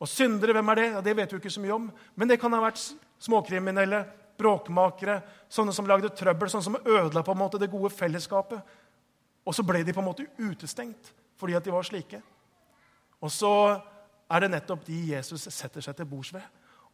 Og 0.00 0.08
syndere, 0.08 0.56
hvem 0.56 0.72
er 0.72 0.80
det? 0.80 0.88
Ja, 0.90 1.02
det 1.04 1.16
vet 1.16 1.32
vi 1.32 1.38
ikke 1.42 1.52
så 1.52 1.62
mye 1.62 1.76
om. 1.76 1.90
Men 2.16 2.30
det 2.30 2.40
kan 2.40 2.52
ha 2.56 2.62
vært 2.64 2.80
småkriminelle, 3.20 4.04
bråkmakere, 4.40 5.18
sånne 5.52 5.74
som 5.76 5.88
lagde 5.88 6.08
trøbbel, 6.16 6.48
sånne 6.48 6.64
som 6.64 6.78
ødela 6.80 7.22
på 7.22 7.34
en 7.34 7.42
måte 7.42 7.60
det 7.60 7.68
gode 7.70 7.92
fellesskapet. 7.92 8.62
Og 9.44 9.56
så 9.56 9.64
ble 9.66 9.82
de 9.84 9.92
på 9.92 10.00
en 10.02 10.08
måte 10.08 10.28
utestengt 10.40 11.14
fordi 11.40 11.54
at 11.56 11.64
de 11.64 11.72
var 11.72 11.84
slike. 11.86 12.18
Og 13.20 13.30
så 13.32 13.52
er 14.30 14.42
det 14.42 14.50
nettopp 14.52 14.82
de 14.84 14.98
Jesus 15.14 15.46
setter 15.48 15.84
seg 15.84 15.96
til 15.96 16.08
bords 16.08 16.32
ved. 16.34 16.44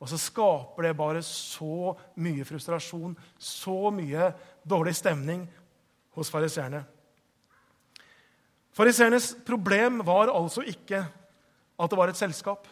Og 0.00 0.10
så 0.10 0.18
skaper 0.20 0.88
det 0.88 0.96
bare 0.98 1.22
så 1.24 1.94
mye 2.20 2.44
frustrasjon, 2.44 3.14
så 3.38 3.90
mye 3.94 4.28
dårlig 4.68 4.92
stemning 4.98 5.46
hos 6.16 6.30
fariseerne. 6.32 6.82
Fariseernes 8.76 9.30
problem 9.46 10.02
var 10.04 10.28
altså 10.28 10.64
ikke 10.68 11.00
at 11.76 11.92
det 11.92 11.98
var 11.98 12.12
et 12.12 12.18
selskap. 12.20 12.68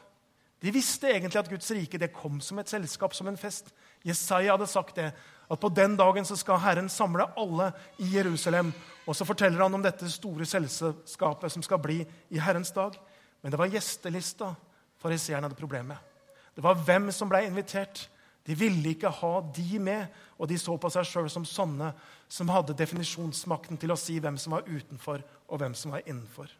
De 0.60 0.72
visste 0.72 1.08
egentlig 1.08 1.40
at 1.40 1.48
Guds 1.48 1.70
rike 1.76 2.00
det 2.00 2.12
kom 2.12 2.40
som 2.44 2.60
et 2.60 2.68
selskap, 2.68 3.14
som 3.16 3.28
en 3.28 3.40
fest. 3.40 3.70
Jesaja 4.04 4.52
hadde 4.52 4.68
sagt 4.68 4.96
det, 4.96 5.10
at 5.50 5.60
på 5.60 5.68
den 5.76 5.96
dagen 5.96 6.24
så 6.24 6.36
skal 6.40 6.60
Herren 6.60 6.88
samle 6.92 7.26
alle 7.36 7.70
i 8.00 8.08
Jerusalem. 8.16 8.72
Og 9.04 9.16
så 9.16 9.24
forteller 9.28 9.60
han 9.60 9.76
om 9.76 9.84
dette 9.84 10.08
store 10.12 10.48
selskapet 10.48 11.52
som 11.52 11.64
skal 11.64 11.80
bli 11.84 11.98
i 12.32 12.40
Herrens 12.40 12.72
dag. 12.72 12.96
Men 13.42 13.52
det 13.52 13.60
var 13.60 13.72
gjestelista 13.72 14.54
fariseerne 15.00 15.48
hadde 15.48 15.60
problemer 15.60 15.96
med. 15.96 16.13
Det 16.54 16.62
var 16.62 16.78
hvem 16.86 17.10
som 17.12 17.30
ble 17.30 17.42
invitert. 17.46 18.08
De 18.44 18.54
ville 18.54 18.92
ikke 18.92 19.10
ha 19.22 19.38
de 19.56 19.78
med, 19.80 20.10
og 20.36 20.48
de 20.50 20.58
så 20.60 20.76
på 20.76 20.90
seg 20.92 21.06
sjøl 21.08 21.30
som 21.32 21.46
sånne 21.48 21.94
som 22.28 22.50
hadde 22.52 22.76
definisjonsmakten 22.76 23.80
til 23.80 23.94
å 23.94 23.98
si 23.98 24.18
hvem 24.20 24.36
som 24.40 24.56
var 24.56 24.68
utenfor, 24.68 25.24
og 25.48 25.60
hvem 25.62 25.74
som 25.78 25.94
var 25.94 26.04
innenfor. 26.04 26.50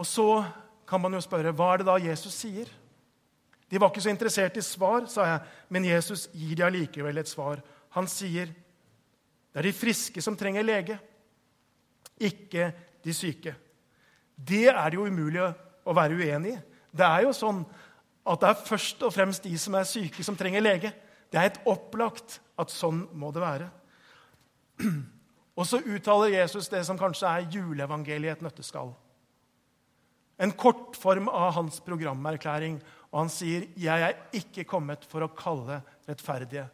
Og 0.00 0.08
så 0.08 0.26
kan 0.88 1.00
man 1.00 1.14
jo 1.14 1.22
spørre 1.22 1.54
hva 1.54 1.72
er 1.72 1.82
det 1.82 1.88
da 1.88 1.98
Jesus 2.02 2.34
sier? 2.42 2.70
De 3.70 3.78
var 3.80 3.92
ikke 3.92 4.02
så 4.04 4.10
interessert 4.12 4.58
i 4.58 4.64
svar, 4.64 5.06
sa 5.08 5.24
jeg, 5.28 5.44
men 5.72 5.86
Jesus 5.88 6.26
gir 6.36 6.58
de 6.58 6.66
allikevel 6.66 7.22
et 7.22 7.30
svar. 7.30 7.62
Han 7.96 8.08
sier, 8.08 8.46
'Det 9.52 9.60
er 9.60 9.62
de 9.62 9.72
friske 9.72 10.22
som 10.22 10.36
trenger 10.36 10.62
lege, 10.62 10.98
ikke 12.20 12.72
de 13.04 13.14
syke.' 13.14 13.54
Det 14.36 14.68
er 14.68 14.90
det 14.90 14.96
jo 14.96 15.06
umulig 15.06 15.54
å 15.84 15.94
være 15.96 16.18
uenig 16.18 16.56
i. 16.56 16.60
Det 16.92 17.06
er 17.06 17.24
jo 17.26 17.32
sånn 17.36 17.62
at 18.28 18.42
det 18.42 18.50
er 18.50 18.66
først 18.68 19.02
og 19.02 19.14
fremst 19.14 19.46
de 19.46 19.54
som 19.58 19.74
er 19.78 19.88
syke, 19.88 20.24
som 20.24 20.36
trenger 20.38 20.62
lege. 20.62 20.92
Det 21.32 21.38
er 21.38 21.48
helt 21.48 21.62
opplagt 21.70 22.38
at 22.60 22.70
sånn 22.70 23.06
må 23.18 23.32
det 23.34 23.42
være. 23.42 23.70
Og 25.58 25.66
så 25.68 25.82
uttaler 25.84 26.32
Jesus 26.32 26.70
det 26.72 26.80
som 26.88 26.98
kanskje 27.00 27.28
er 27.28 27.48
juleevangeliet 27.52 28.30
i 28.30 28.32
et 28.36 28.44
nøtteskall. 28.44 28.94
En 30.42 30.54
kortform 30.56 31.28
av 31.28 31.52
hans 31.58 31.80
programerklæring. 31.84 32.80
Og 33.12 33.18
han 33.18 33.28
sier, 33.28 33.68
'Jeg 33.76 34.02
er 34.02 34.16
ikke 34.32 34.64
kommet 34.64 35.04
for 35.04 35.20
å 35.20 35.28
kalle 35.36 35.82
rettferdige, 36.08 36.68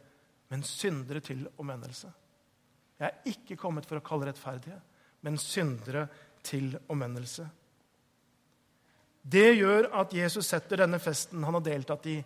men 0.49 0.63
syndere 0.63 1.19
til 1.19 1.47
omvendelse.' 1.59 2.13
Jeg 2.99 3.07
er 3.07 3.31
ikke 3.31 3.55
kommet 3.55 3.85
for 3.85 3.99
å 3.99 4.03
kalle 4.03 4.27
rettferdige, 4.27 4.79
men 5.21 5.37
syndere 5.37 6.07
til 6.43 6.77
omvendelse. 6.89 7.49
Det 9.29 9.49
gjør 9.59 9.89
at 10.01 10.13
Jesus 10.15 10.47
setter 10.49 10.81
denne 10.83 10.99
festen 11.01 11.43
han 11.45 11.57
har 11.57 11.65
deltatt 11.65 12.05
i, 12.09 12.17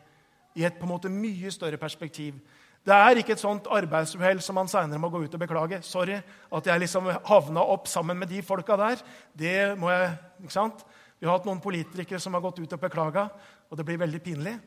i 0.56 0.63
et 0.63 0.76
på 0.78 0.86
en 0.88 0.94
måte 0.94 1.12
mye 1.12 1.52
større 1.52 1.80
perspektiv. 1.82 2.38
Det 2.84 2.96
er 2.96 3.20
ikke 3.20 3.36
et 3.36 3.42
sånt 3.42 3.68
arbeidsuhell 3.72 4.42
som 4.44 4.60
han 4.60 4.70
seinere 4.72 5.00
må 5.00 5.10
gå 5.12 5.22
ut 5.24 5.36
og 5.36 5.42
beklage. 5.42 5.80
Sorry 5.88 6.18
at 6.20 6.68
jeg 6.68 6.84
liksom 6.84 7.08
havna 7.28 7.63
opp 7.76 7.88
sammen 7.92 8.20
med 8.20 8.32
de 8.32 8.42
folka 8.44 8.76
der. 8.80 9.04
Det 9.32 9.56
må 9.80 9.92
jeg, 9.92 10.12
ikke 10.44 10.56
sant? 10.56 10.84
Vi 11.20 11.28
har 11.28 11.38
hatt 11.38 11.48
noen 11.48 11.63
politikere 11.63 12.20
som 12.20 12.36
har 12.36 12.44
gått 12.44 12.60
ut 12.60 12.76
og 12.76 12.82
beklaga, 12.82 13.30
og 13.72 13.80
det 13.80 13.86
blir 13.88 14.02
veldig 14.02 14.20
pinlig. 14.24 14.58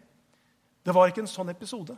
Det 0.81 0.95
var 0.97 1.11
ikke 1.11 1.27
en 1.27 1.29
sånn 1.29 1.53
episode. 1.53 1.97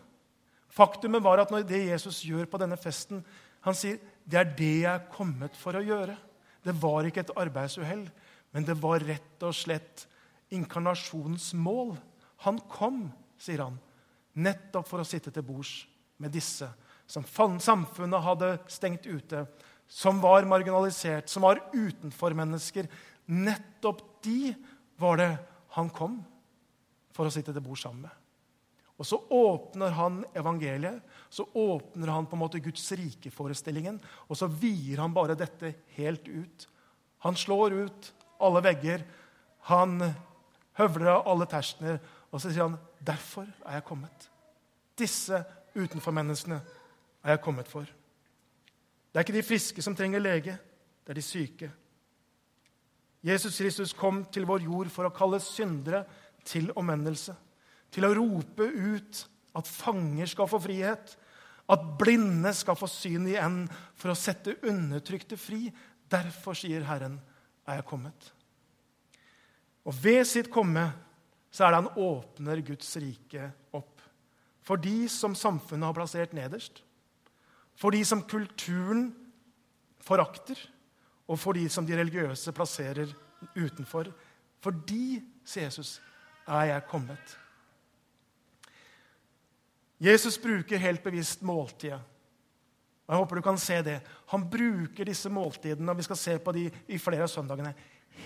Faktumet 0.74 1.22
var 1.22 1.38
at 1.42 1.52
når 1.54 1.66
det 1.66 1.84
Jesus 1.86 2.24
gjør 2.26 2.48
på 2.50 2.58
denne 2.60 2.76
festen 2.76 3.22
Han 3.64 3.74
sier 3.74 3.96
det 4.28 4.36
er 4.38 4.50
det 4.54 4.74
jeg 4.84 4.90
er 4.90 5.06
kommet 5.10 5.56
for 5.58 5.74
å 5.74 5.82
gjøre. 5.82 6.14
Det 6.62 6.74
var 6.78 7.06
ikke 7.08 7.24
et 7.24 7.32
arbeidsuhell, 7.42 8.04
men 8.54 8.66
det 8.66 8.76
var 8.78 9.02
rett 9.02 9.44
og 9.44 9.56
slett 9.56 10.04
inkarnasjonens 10.54 11.52
mål. 11.54 11.94
Han 12.44 12.60
kom, 12.70 13.06
sier 13.40 13.64
han, 13.64 13.78
nettopp 14.38 14.88
for 14.88 15.02
å 15.02 15.08
sitte 15.08 15.32
til 15.34 15.46
bords 15.46 15.82
med 16.22 16.34
disse 16.34 16.68
som 17.08 17.24
samfunnet 17.60 18.24
hadde 18.24 18.50
stengt 18.68 19.06
ute, 19.08 19.46
som 19.88 20.20
var 20.20 20.44
marginalisert, 20.44 21.28
som 21.28 21.46
var 21.46 21.62
utenfor 21.72 22.36
mennesker. 22.36 22.88
Nettopp 23.32 24.02
de 24.24 24.52
var 25.00 25.16
det 25.20 25.30
han 25.78 25.88
kom 25.94 26.18
for 27.16 27.28
å 27.28 27.32
sitte 27.32 27.54
til 27.54 27.64
bords 27.64 27.86
sammen 27.86 28.04
med. 28.04 28.14
Og 28.98 29.06
så 29.06 29.16
åpner 29.30 29.94
han 29.94 30.20
evangeliet, 30.36 31.00
så 31.30 31.46
åpner 31.54 32.10
han 32.10 32.26
på 32.26 32.34
en 32.36 32.42
måte 32.42 32.60
Guds 32.60 32.82
rike-forestillingen, 32.98 34.00
og 34.26 34.36
så 34.36 34.48
vier 34.50 34.98
han 35.00 35.14
bare 35.14 35.38
dette 35.38 35.70
helt 35.96 36.26
ut. 36.28 36.66
Han 37.24 37.38
slår 37.38 37.76
ut 37.86 38.10
alle 38.42 38.62
vegger. 38.66 39.04
Han 39.70 40.02
høvler 40.78 41.10
av 41.12 41.28
alle 41.28 41.46
terskler, 41.50 41.98
og 42.30 42.40
så 42.40 42.50
sier 42.50 42.68
han, 42.68 42.78
'Derfor 43.04 43.46
er 43.66 43.72
jeg 43.72 43.84
kommet.' 43.84 44.28
Disse 44.98 45.44
utenfor-menneskene 45.76 46.60
er 47.24 47.30
jeg 47.30 47.40
kommet 47.40 47.68
for. 47.68 47.82
Det 47.82 49.16
er 49.16 49.20
ikke 49.20 49.38
de 49.38 49.42
friske 49.42 49.82
som 49.82 49.96
trenger 49.96 50.20
lege, 50.20 50.58
det 51.04 51.10
er 51.10 51.14
de 51.14 51.22
syke. 51.22 51.70
Jesus 53.24 53.58
Kristus 53.58 53.92
kom 53.92 54.24
til 54.24 54.46
vår 54.46 54.62
jord 54.62 54.90
for 54.90 55.08
å 55.08 55.14
kalle 55.14 55.40
syndere 55.40 56.04
til 56.44 56.70
omvendelse. 56.76 57.34
Til 57.90 58.04
å 58.04 58.14
rope 58.14 58.62
ut 58.62 59.28
at 59.58 59.66
fanger 59.66 60.26
skal 60.26 60.48
få 60.48 60.60
frihet, 60.62 61.16
at 61.68 61.86
blinde 62.00 62.52
skal 62.56 62.76
få 62.76 62.86
syn 62.86 63.26
igjen, 63.28 63.62
for 63.98 64.12
å 64.12 64.18
sette 64.18 64.56
undertrykte 64.62 65.36
fri. 65.36 65.66
Derfor, 66.08 66.56
sier 66.56 66.86
Herren, 66.88 67.18
er 67.66 67.80
jeg 67.80 67.88
kommet. 67.90 68.32
Og 69.88 69.96
ved 70.04 70.20
sitt 70.28 70.50
komme 70.52 70.84
så 71.50 71.64
er 71.64 71.72
det 71.72 71.80
han 71.80 72.02
åpner 72.04 72.60
Guds 72.60 72.90
rike 73.00 73.48
opp. 73.72 74.02
For 74.60 74.80
de 74.80 75.08
som 75.08 75.36
samfunnet 75.38 75.88
har 75.88 75.96
plassert 75.96 76.34
nederst, 76.36 76.82
for 77.78 77.94
de 77.94 78.02
som 78.04 78.20
kulturen 78.28 79.08
forakter, 80.04 80.60
og 81.28 81.40
for 81.40 81.56
de 81.56 81.64
som 81.72 81.86
de 81.88 81.96
religiøse 81.96 82.52
plasserer 82.56 83.10
utenfor. 83.56 84.10
For 84.64 84.76
de, 84.88 85.20
sier 85.46 85.68
Jesus, 85.68 85.98
er 86.48 86.72
jeg 86.72 86.86
kommet. 86.90 87.34
Jesus 90.00 90.38
bruker 90.40 90.80
helt 90.80 91.04
bevisst 91.04 91.44
måltidet. 91.44 92.00
Og 93.08 93.14
jeg 93.14 93.22
håper 93.22 93.38
du 93.38 93.44
kan 93.44 93.60
se 93.60 93.76
det. 93.84 93.98
Han 94.32 94.44
bruker 94.52 95.08
disse 95.08 95.30
måltidene 95.32 95.92
og 95.92 96.00
vi 96.00 96.04
skal 96.04 96.20
se 96.20 96.34
på 96.44 96.52
de 96.56 96.66
i 96.92 97.00
flere 97.00 97.24
av 97.24 97.32
søndagene, 97.32 97.72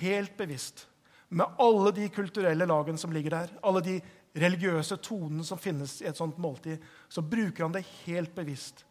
helt 0.00 0.34
bevisst 0.38 0.88
med 1.32 1.58
alle 1.64 1.92
de 1.96 2.08
kulturelle 2.12 2.66
lagene 2.68 3.00
som 3.00 3.12
ligger 3.12 3.36
der, 3.36 3.52
alle 3.64 3.80
de 3.84 3.96
religiøse 4.36 4.98
tonene 5.04 5.44
som 5.44 5.60
finnes 5.60 5.98
i 6.02 6.08
et 6.08 6.18
sånt 6.18 6.38
måltid, 6.40 6.80
så 7.08 7.24
bruker 7.24 7.64
han 7.64 7.74
det 7.74 7.86
helt 8.04 8.34
bevisst 8.36 8.84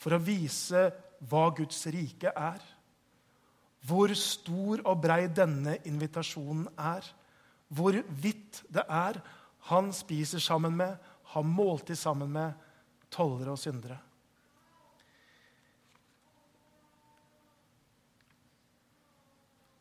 for 0.00 0.16
å 0.16 0.22
vise 0.22 0.88
hva 1.28 1.48
Guds 1.56 1.84
rike 1.92 2.32
er. 2.32 2.62
Hvor 3.86 4.12
stor 4.16 4.82
og 4.86 5.00
brei 5.02 5.26
denne 5.34 5.76
invitasjonen 5.88 6.68
er. 6.78 7.06
Hvor 7.68 7.98
vidt 8.22 8.62
det 8.72 8.84
er. 8.88 9.18
Han 9.70 9.92
spiser 9.94 10.42
sammen 10.42 10.76
med, 10.78 10.96
har 11.34 11.46
måltid 11.46 11.98
sammen 11.98 12.32
med 12.32 12.56
tollere 13.12 13.54
og 13.54 13.60
syndere. 13.60 13.98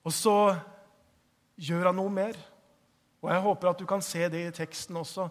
Og 0.01 0.13
så 0.13 0.35
gjør 1.61 1.89
han 1.89 1.99
noe 1.99 2.11
mer. 2.13 2.37
Og 3.21 3.29
jeg 3.29 3.45
håper 3.45 3.71
at 3.71 3.81
du 3.81 3.87
kan 3.89 4.01
se 4.05 4.25
det 4.33 4.45
i 4.47 4.53
teksten 4.55 4.97
også. 4.97 5.27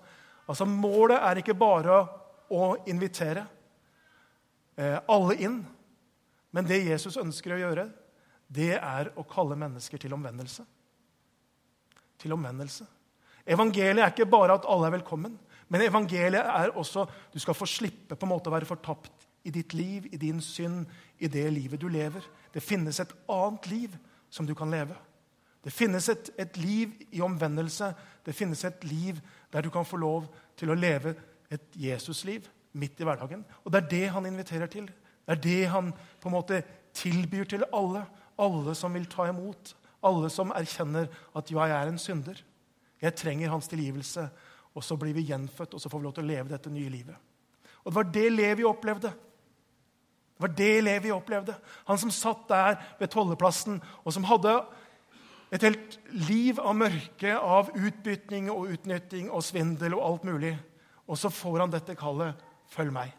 Altså, 0.47 0.67
Målet 0.67 1.19
er 1.19 1.41
ikke 1.41 1.59
bare 1.59 2.03
å 2.51 2.73
invitere 2.91 3.45
eh, 4.79 4.99
alle 5.11 5.37
inn. 5.43 5.61
Men 6.55 6.67
det 6.67 6.83
Jesus 6.83 7.19
ønsker 7.21 7.55
å 7.55 7.61
gjøre, 7.61 7.89
det 8.51 8.75
er 8.79 9.13
å 9.19 9.27
kalle 9.31 9.59
mennesker 9.59 10.03
til 10.03 10.15
omvendelse. 10.17 10.65
Til 12.21 12.35
omvendelse. 12.35 12.87
Evangeliet 13.51 14.05
er 14.05 14.13
ikke 14.13 14.31
bare 14.31 14.59
at 14.59 14.67
alle 14.69 14.91
er 14.91 14.99
velkommen, 14.99 15.37
men 15.71 15.85
evangeliet 15.87 16.47
er 16.51 16.73
også 16.79 17.07
du 17.33 17.39
skal 17.41 17.57
få 17.57 17.67
slippe 17.71 18.19
på 18.19 18.27
en 18.27 18.33
måte 18.33 18.51
å 18.51 18.55
være 18.55 18.69
fortapt 18.69 19.29
i 19.47 19.53
ditt 19.55 19.73
liv, 19.75 20.09
i 20.11 20.19
din 20.21 20.43
synd, 20.45 20.85
i 21.19 21.31
det 21.31 21.47
livet 21.55 21.81
du 21.81 21.87
lever. 21.89 22.27
Det 22.53 22.63
finnes 22.63 22.99
et 23.01 23.15
annet 23.31 23.71
liv 23.71 23.95
som 24.31 24.47
du 24.47 24.53
kan 24.59 24.71
leve. 24.71 24.99
Det 25.65 25.73
finnes 25.73 26.09
et, 26.09 26.31
et, 26.39 26.57
liv 26.57 26.93
i 27.13 27.21
omvendelse. 27.21 27.93
Det 28.25 28.35
finnes 28.35 28.65
et 28.65 28.85
liv 28.85 29.21
der 29.53 29.63
du 29.63 29.71
kan 29.71 29.85
få 29.85 29.97
lov 30.01 30.29
til 30.57 30.73
å 30.73 30.79
leve 30.79 31.15
et 31.53 31.77
Jesusliv 31.77 32.49
midt 32.73 33.01
i 33.01 33.05
hverdagen. 33.05 33.45
Og 33.65 33.73
det 33.73 33.83
er 33.83 33.91
det 33.91 34.07
han 34.15 34.27
inviterer 34.27 34.71
til. 34.73 34.87
Det 34.87 35.37
er 35.37 35.43
det 35.45 35.61
han 35.73 35.93
på 36.21 36.31
en 36.31 36.37
måte 36.37 36.63
tilbyr 36.97 37.45
til 37.51 37.67
alle. 37.77 38.07
Alle 38.41 38.75
som 38.75 38.95
vil 38.97 39.09
ta 39.11 39.29
imot. 39.29 39.75
Alle 40.07 40.31
som 40.33 40.55
erkjenner 40.57 41.11
at 41.37 41.51
ja, 41.53 41.67
jeg 41.69 41.77
er 41.77 41.91
en 41.93 42.01
synder. 42.01 42.41
Jeg 43.03 43.17
trenger 43.17 43.53
hans 43.53 43.69
tilgivelse. 43.69 44.29
Og 44.75 44.85
så 44.87 44.97
blir 44.97 45.13
vi 45.17 45.27
gjenfødt, 45.29 45.75
og 45.75 45.83
så 45.83 45.91
får 45.91 45.99
vi 45.99 46.07
lov 46.07 46.15
til 46.17 46.25
å 46.25 46.31
leve 46.31 46.53
dette 46.53 46.73
nye 46.73 46.93
livet. 46.93 47.17
Og 47.85 47.91
Det 47.91 47.97
var 47.97 48.13
det 48.15 48.33
Levi 48.33 48.65
opplevde. 48.65 49.11
Det 49.11 50.45
var 50.45 50.53
det 50.57 50.85
Levi 50.85 51.11
opplevde. 51.11 51.55
Han 51.89 51.99
som 51.99 52.11
satt 52.11 52.49
der 52.49 52.77
ved 52.99 53.09
tolleplassen, 53.09 53.81
og 54.05 54.13
som 54.13 54.25
hadde 54.25 54.55
et 55.51 55.65
helt 55.67 55.97
liv 56.29 56.61
av 56.63 56.77
mørke, 56.79 57.33
av 57.35 57.73
utbytning 57.75 58.51
og 58.53 58.71
utnytting 58.77 59.31
og 59.31 59.43
svindel 59.43 59.97
og 59.99 60.05
alt 60.07 60.29
mulig. 60.29 60.53
Og 61.11 61.19
så 61.19 61.31
får 61.33 61.65
han 61.65 61.73
dette 61.73 61.97
kallet 61.99 62.35
'følg 62.71 62.93
meg'. 62.95 63.17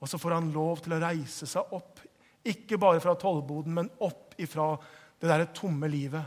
Og 0.00 0.08
så 0.08 0.18
får 0.18 0.34
han 0.34 0.52
lov 0.52 0.80
til 0.80 0.92
å 0.92 1.00
reise 1.00 1.46
seg 1.46 1.72
opp 1.72 2.00
Ikke 2.42 2.78
bare 2.78 3.00
fra 3.00 3.14
tollboden, 3.14 3.74
men 3.74 3.90
opp 4.00 4.34
ifra 4.38 4.78
det 5.20 5.28
der 5.28 5.44
tomme 5.52 5.88
livet. 5.88 6.24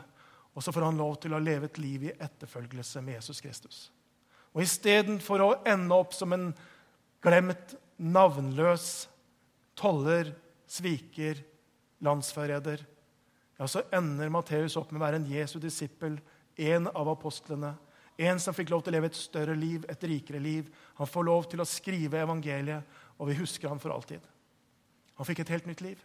Og 0.53 0.61
så 0.61 0.71
får 0.71 0.85
han 0.85 0.97
lov 0.97 1.15
til 1.15 1.33
å 1.33 1.39
leve 1.41 1.65
et 1.65 1.77
liv 1.77 2.03
i 2.03 2.11
etterfølgelse 2.13 3.01
med 3.01 3.15
Jesus 3.15 3.41
Kristus. 3.41 3.91
Og 4.53 4.61
istedenfor 4.61 5.41
å 5.41 5.55
ende 5.65 5.95
opp 5.97 6.13
som 6.13 6.33
en 6.33 6.53
glemt, 7.19 7.73
navnløs 7.97 9.07
toller, 9.73 10.35
sviker, 10.69 11.41
landsforræder, 12.05 12.85
ja, 13.57 13.67
så 13.67 13.83
ender 13.93 14.31
Matteus 14.33 14.77
opp 14.79 14.91
med 14.91 15.01
å 15.01 15.05
være 15.05 15.19
en 15.21 15.29
Jesu 15.29 15.59
disippel, 15.61 16.17
en 16.57 16.87
av 16.89 17.09
apostlene. 17.13 17.73
En 18.17 18.39
som 18.41 18.53
fikk 18.53 18.69
lov 18.69 18.83
til 18.83 18.93
å 18.93 18.97
leve 18.97 19.09
et 19.09 19.17
større 19.17 19.55
liv, 19.57 19.85
et 19.89 20.03
rikere 20.09 20.41
liv. 20.41 20.69
Han 20.99 21.09
får 21.09 21.25
lov 21.25 21.47
til 21.49 21.61
å 21.61 21.67
skrive 21.69 22.21
evangeliet, 22.21 22.97
og 23.17 23.29
vi 23.29 23.37
husker 23.39 23.69
ham 23.69 23.81
for 23.81 23.93
alltid. 23.93 24.21
Han 25.17 25.29
fikk 25.29 25.43
et 25.43 25.53
helt 25.53 25.69
nytt 25.69 25.81
liv. 25.85 26.01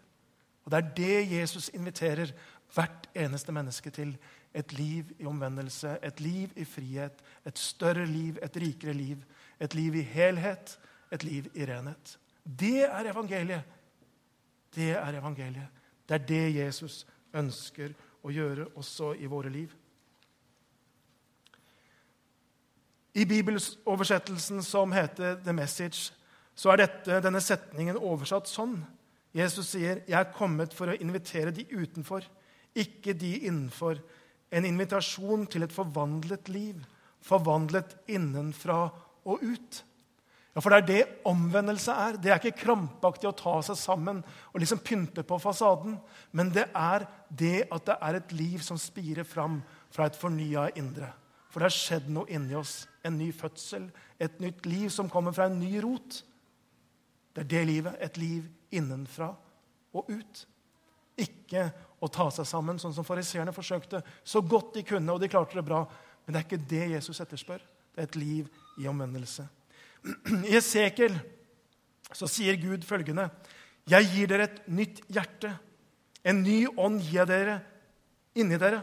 Og 0.64 0.70
Det 0.70 0.78
er 0.78 0.94
det 0.96 1.32
Jesus 1.32 1.70
inviterer 1.72 2.32
hvert 2.74 3.08
eneste 3.16 3.52
menneske 3.52 3.90
til. 3.90 4.16
Et 4.54 4.72
liv 4.72 5.12
i 5.20 5.26
omvendelse, 5.28 5.98
et 6.02 6.20
liv 6.20 6.52
i 6.56 6.64
frihet, 6.64 7.20
et 7.46 7.58
større 7.58 8.06
liv, 8.06 8.38
et 8.42 8.56
rikere 8.56 8.92
liv. 8.92 9.24
Et 9.60 9.74
liv 9.74 9.96
i 9.96 10.02
helhet, 10.02 10.78
et 11.12 11.24
liv 11.24 11.48
i 11.54 11.64
renhet. 11.64 12.18
Det 12.44 12.84
er 12.84 13.10
evangeliet. 13.10 13.62
Det 14.74 14.90
er 14.96 15.20
evangeliet. 15.20 15.68
Det 16.08 16.14
er 16.14 16.26
det 16.26 16.56
Jesus 16.56 17.06
ønsker 17.34 17.94
å 18.24 18.32
gjøre 18.32 18.68
også 18.78 19.14
i 19.18 19.28
våre 19.30 19.50
liv. 19.52 19.72
I 23.18 23.24
bibelsoversettelsen 23.26 24.62
som 24.62 24.92
heter 24.94 25.40
The 25.42 25.52
Message, 25.56 26.12
så 26.54 26.72
er 26.72 26.84
dette, 26.84 27.20
denne 27.22 27.40
setningen 27.42 27.98
oversatt 27.98 28.50
sånn. 28.50 28.78
Jesus 29.34 29.74
sier, 29.74 30.02
'Jeg 30.06 30.18
er 30.18 30.32
kommet 30.32 30.74
for 30.74 30.86
å 30.86 30.98
invitere 31.00 31.50
de 31.50 31.64
utenfor, 31.64 32.22
ikke 32.74 33.14
de 33.14 33.48
innenfor.' 33.48 34.00
En 34.50 34.64
invitasjon 34.64 35.46
til 35.46 35.62
et 35.62 35.72
forvandlet 35.72 36.48
liv, 36.48 36.76
forvandlet 37.20 37.94
innenfra 38.08 38.90
og 39.26 39.42
ut. 39.42 39.82
Ja, 40.58 40.62
For 40.64 40.74
det 40.74 40.78
er 40.78 40.86
det 40.88 41.18
omvendelse 41.30 41.94
er. 41.94 42.16
Det 42.18 42.32
er 42.34 42.40
ikke 42.40 42.64
krampaktig 42.64 43.28
å 43.28 43.36
ta 43.38 43.52
seg 43.62 43.76
sammen 43.78 44.24
og 44.50 44.56
liksom 44.58 44.80
pynte 44.82 45.22
på 45.22 45.36
fasaden. 45.38 45.92
Men 46.34 46.48
det 46.50 46.64
er 46.74 47.04
det 47.30 47.68
at 47.70 47.84
det 47.86 47.94
er 48.02 48.16
et 48.18 48.32
liv 48.34 48.64
som 48.66 48.80
spirer 48.80 49.22
fram 49.22 49.60
fra 49.94 50.08
et 50.08 50.16
fornya 50.18 50.64
indre. 50.74 51.12
For 51.46 51.62
det 51.62 51.68
har 51.68 51.76
skjedd 51.76 52.08
noe 52.10 52.26
inni 52.34 52.56
oss. 52.58 52.88
En 53.06 53.14
ny 53.20 53.28
fødsel, 53.30 53.84
et 54.18 54.40
nytt 54.42 54.66
liv 54.66 54.88
som 54.90 55.06
kommer 55.12 55.36
fra 55.36 55.46
en 55.46 55.60
ny 55.60 55.76
rot. 55.84 56.16
Det 57.36 57.44
er 57.44 57.50
det 57.52 57.62
livet. 57.68 57.94
Et 58.02 58.18
liv 58.18 58.48
innenfra 58.74 59.28
og 59.94 60.10
ut. 60.10 60.40
Ikke 61.22 61.68
å 62.02 62.10
ta 62.10 62.26
seg 62.34 62.48
sammen, 62.50 62.80
sånn 62.82 62.96
som 62.98 63.06
fariseerne 63.06 63.54
forsøkte 63.54 64.02
så 64.26 64.42
godt 64.42 64.74
de 64.74 64.82
kunne. 64.90 65.14
og 65.14 65.22
de 65.22 65.30
klarte 65.30 65.54
det 65.54 65.64
bra. 65.70 65.84
Men 66.26 66.34
det 66.34 66.42
er 66.42 66.48
ikke 66.48 66.68
det 66.74 66.90
Jesus 66.96 67.22
etterspør. 67.22 67.62
Det 67.94 68.02
er 68.02 68.10
et 68.10 68.18
liv 68.18 68.50
i 68.82 68.90
omvendelse. 68.90 69.46
I 70.48 70.56
Esekiel 70.58 71.16
så 72.14 72.28
sier 72.30 72.56
Gud 72.60 72.84
følgende.: 72.86 73.28
Jeg 73.88 74.08
gir 74.12 74.30
dere 74.30 74.48
et 74.48 74.62
nytt 74.68 75.02
hjerte. 75.08 75.52
En 76.24 76.42
ny 76.42 76.66
ånd 76.76 77.00
gir 77.02 77.22
jeg 77.22 77.30
dere 77.30 77.58
inni 78.38 78.58
dere. 78.60 78.82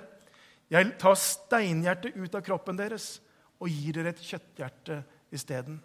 Jeg 0.71 0.95
tar 1.01 1.17
steinhjertet 1.19 2.15
ut 2.17 2.35
av 2.35 2.43
kroppen 2.45 2.77
deres 2.77 3.19
og 3.61 3.69
gir 3.69 3.95
dere 3.97 4.11
et 4.13 4.23
kjøtthjerte 4.23 5.01
isteden. 5.35 5.77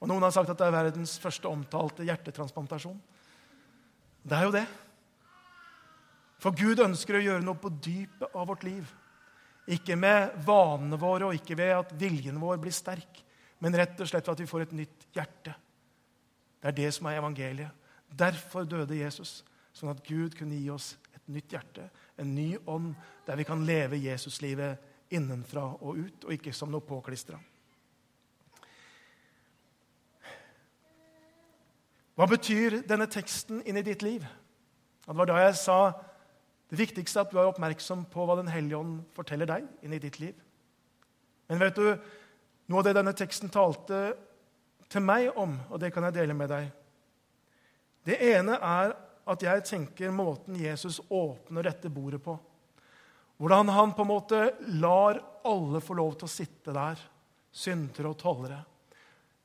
Og 0.00 0.08
Noen 0.10 0.24
har 0.26 0.32
sagt 0.34 0.50
at 0.52 0.58
det 0.60 0.66
er 0.66 0.74
verdens 0.74 1.16
første 1.20 1.48
omtalte 1.48 2.04
hjertetransplantasjon. 2.04 2.96
Det 4.24 4.36
er 4.36 4.48
jo 4.48 4.54
det. 4.56 4.64
For 6.40 6.56
Gud 6.56 6.82
ønsker 6.84 7.16
å 7.16 7.24
gjøre 7.24 7.44
noe 7.44 7.60
på 7.60 7.72
dypet 7.72 8.34
av 8.34 8.48
vårt 8.50 8.66
liv. 8.66 8.88
Ikke 9.72 9.96
med 9.96 10.34
vanene 10.44 10.98
våre 11.00 11.30
og 11.30 11.38
ikke 11.38 11.56
ved 11.56 11.72
at 11.76 11.94
viljen 11.96 12.40
vår 12.40 12.58
blir 12.60 12.74
sterk, 12.74 13.22
men 13.62 13.76
rett 13.76 14.00
og 14.00 14.08
slett 14.08 14.26
ved 14.26 14.34
at 14.34 14.42
vi 14.42 14.50
får 14.50 14.66
et 14.66 14.76
nytt 14.80 15.06
hjerte. 15.14 15.54
Det 16.60 16.70
er 16.70 16.76
det 16.78 16.90
som 16.96 17.06
er 17.06 17.18
evangeliet. 17.20 17.82
Derfor 18.08 18.66
døde 18.68 18.96
Jesus, 18.98 19.42
sånn 19.74 19.92
at 19.92 20.02
Gud 20.06 20.36
kunne 20.38 20.58
gi 20.58 20.70
oss 20.72 20.94
et 21.14 21.26
nytt 21.32 21.52
hjerte, 21.52 21.88
en 22.20 22.34
ny 22.34 22.54
ånd, 22.70 22.94
der 23.26 23.38
vi 23.40 23.46
kan 23.48 23.64
leve 23.66 23.98
Jesuslivet 23.98 25.12
innenfra 25.14 25.64
og 25.80 25.98
ut, 25.98 26.24
og 26.26 26.32
ikke 26.32 26.54
som 26.54 26.70
noe 26.72 26.84
påklistra. 26.84 27.38
Hva 32.14 32.26
betyr 32.30 32.82
denne 32.86 33.08
teksten 33.10 33.62
inn 33.66 33.78
i 33.80 33.86
ditt 33.86 34.04
liv? 34.06 34.22
Det 35.04 35.16
var 35.18 35.28
da 35.28 35.40
jeg 35.42 35.56
sa 35.58 35.78
det 36.70 36.78
viktigste 36.78 37.24
at 37.24 37.32
du 37.32 37.40
er 37.40 37.48
oppmerksom 37.50 38.06
på 38.10 38.24
hva 38.24 38.38
Den 38.38 38.50
hellige 38.50 38.78
ånd 38.78 39.00
forteller 39.16 39.50
deg 39.50 39.66
inn 39.84 39.92
i 39.96 40.00
ditt 40.02 40.20
liv. 40.22 40.36
Men 41.50 41.60
vet 41.60 41.76
du, 41.76 41.90
noe 42.66 42.80
av 42.80 42.86
det 42.86 42.94
denne 42.96 43.14
teksten 43.16 43.52
talte 43.52 44.00
til 44.90 45.04
meg 45.04 45.30
om, 45.40 45.56
og 45.70 45.80
det 45.80 45.90
kan 45.94 46.06
jeg 46.08 46.16
dele 46.20 46.36
med 46.36 46.50
deg 46.52 46.70
Det 48.04 48.18
ene 48.34 48.58
er 48.60 48.94
at 49.24 49.42
jeg 49.42 49.64
tenker 49.64 50.12
måten 50.12 50.58
Jesus 50.60 51.00
åpner 51.08 51.64
dette 51.64 51.88
bordet 51.88 52.20
på. 52.20 52.34
Hvordan 53.40 53.72
han 53.72 53.94
på 53.96 54.04
en 54.04 54.10
måte 54.10 54.40
lar 54.76 55.20
alle 55.48 55.80
få 55.80 55.96
lov 55.96 56.18
til 56.18 56.28
å 56.28 56.32
sitte 56.34 56.74
der, 56.76 57.00
syndere 57.54 58.12
og 58.12 58.18
tollere. 58.20 58.60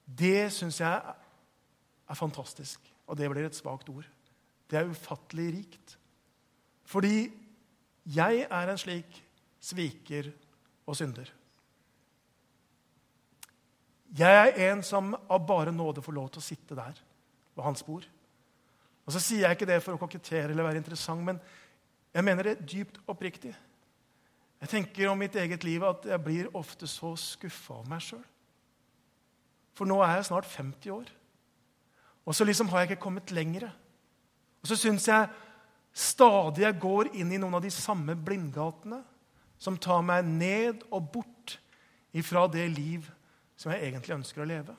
Det 0.04 0.50
syns 0.52 0.82
jeg 0.82 1.14
er 2.10 2.20
fantastisk. 2.20 2.84
Og 3.08 3.18
det 3.18 3.30
blir 3.32 3.48
et 3.48 3.58
svakt 3.58 3.90
ord. 3.90 4.06
Det 4.70 4.78
er 4.78 4.92
ufattelig 4.92 5.48
rikt. 5.56 5.96
Fordi 6.90 7.30
jeg 8.10 8.46
er 8.46 8.72
en 8.72 8.82
slik 8.82 9.22
sviker 9.62 10.32
og 10.90 10.98
synder. 10.98 11.30
Jeg 14.18 14.54
er 14.56 14.72
en 14.72 14.82
som 14.86 15.14
av 15.14 15.44
bare 15.46 15.72
nåde 15.72 16.02
får 16.02 16.16
lov 16.16 16.30
til 16.34 16.42
å 16.42 16.46
sitte 16.46 16.78
der 16.78 16.98
ved 17.56 17.66
hans 17.66 17.84
bord. 17.86 18.08
Og 19.06 19.14
så 19.14 19.22
sier 19.22 19.46
jeg 19.46 19.58
ikke 19.58 19.68
det 19.70 19.82
for 19.84 19.96
å 19.96 20.02
kokettere 20.02 20.52
eller 20.52 20.66
være 20.66 20.82
interessant, 20.82 21.22
men 21.26 21.40
jeg 22.14 22.26
mener 22.26 22.50
det 22.50 22.66
dypt 22.66 22.98
oppriktig. 23.10 23.54
Jeg 24.60 24.72
tenker 24.72 25.10
om 25.10 25.20
mitt 25.22 25.38
eget 25.40 25.64
liv 25.64 25.84
at 25.88 26.08
jeg 26.10 26.24
blir 26.24 26.50
ofte 26.58 26.88
så 26.90 27.14
skuffa 27.18 27.80
av 27.80 27.90
meg 27.90 28.04
sjøl. 28.04 28.24
For 29.78 29.88
nå 29.88 30.02
er 30.04 30.18
jeg 30.18 30.28
snart 30.28 30.50
50 30.50 30.92
år. 30.92 31.12
Og 32.28 32.36
så 32.36 32.46
liksom 32.46 32.68
har 32.70 32.84
jeg 32.84 32.92
ikke 32.92 33.06
kommet 33.06 33.32
lenger. 33.32 33.70
Og 34.60 34.68
så 34.68 34.76
syns 34.76 35.08
jeg 35.08 35.30
stadig 35.96 36.66
jeg 36.66 36.82
går 36.82 37.14
inn 37.16 37.32
i 37.32 37.40
noen 37.40 37.56
av 37.58 37.64
de 37.64 37.72
samme 37.74 38.18
blindgatene 38.18 39.00
som 39.60 39.78
tar 39.80 40.04
meg 40.06 40.28
ned 40.28 40.84
og 40.90 41.08
bort 41.14 41.56
ifra 42.16 42.46
det 42.52 42.68
liv 42.74 43.08
som 43.60 43.74
jeg 43.74 43.90
egentlig 43.90 44.16
ønsker 44.16 44.44
å 44.44 44.48
leve. 44.48 44.76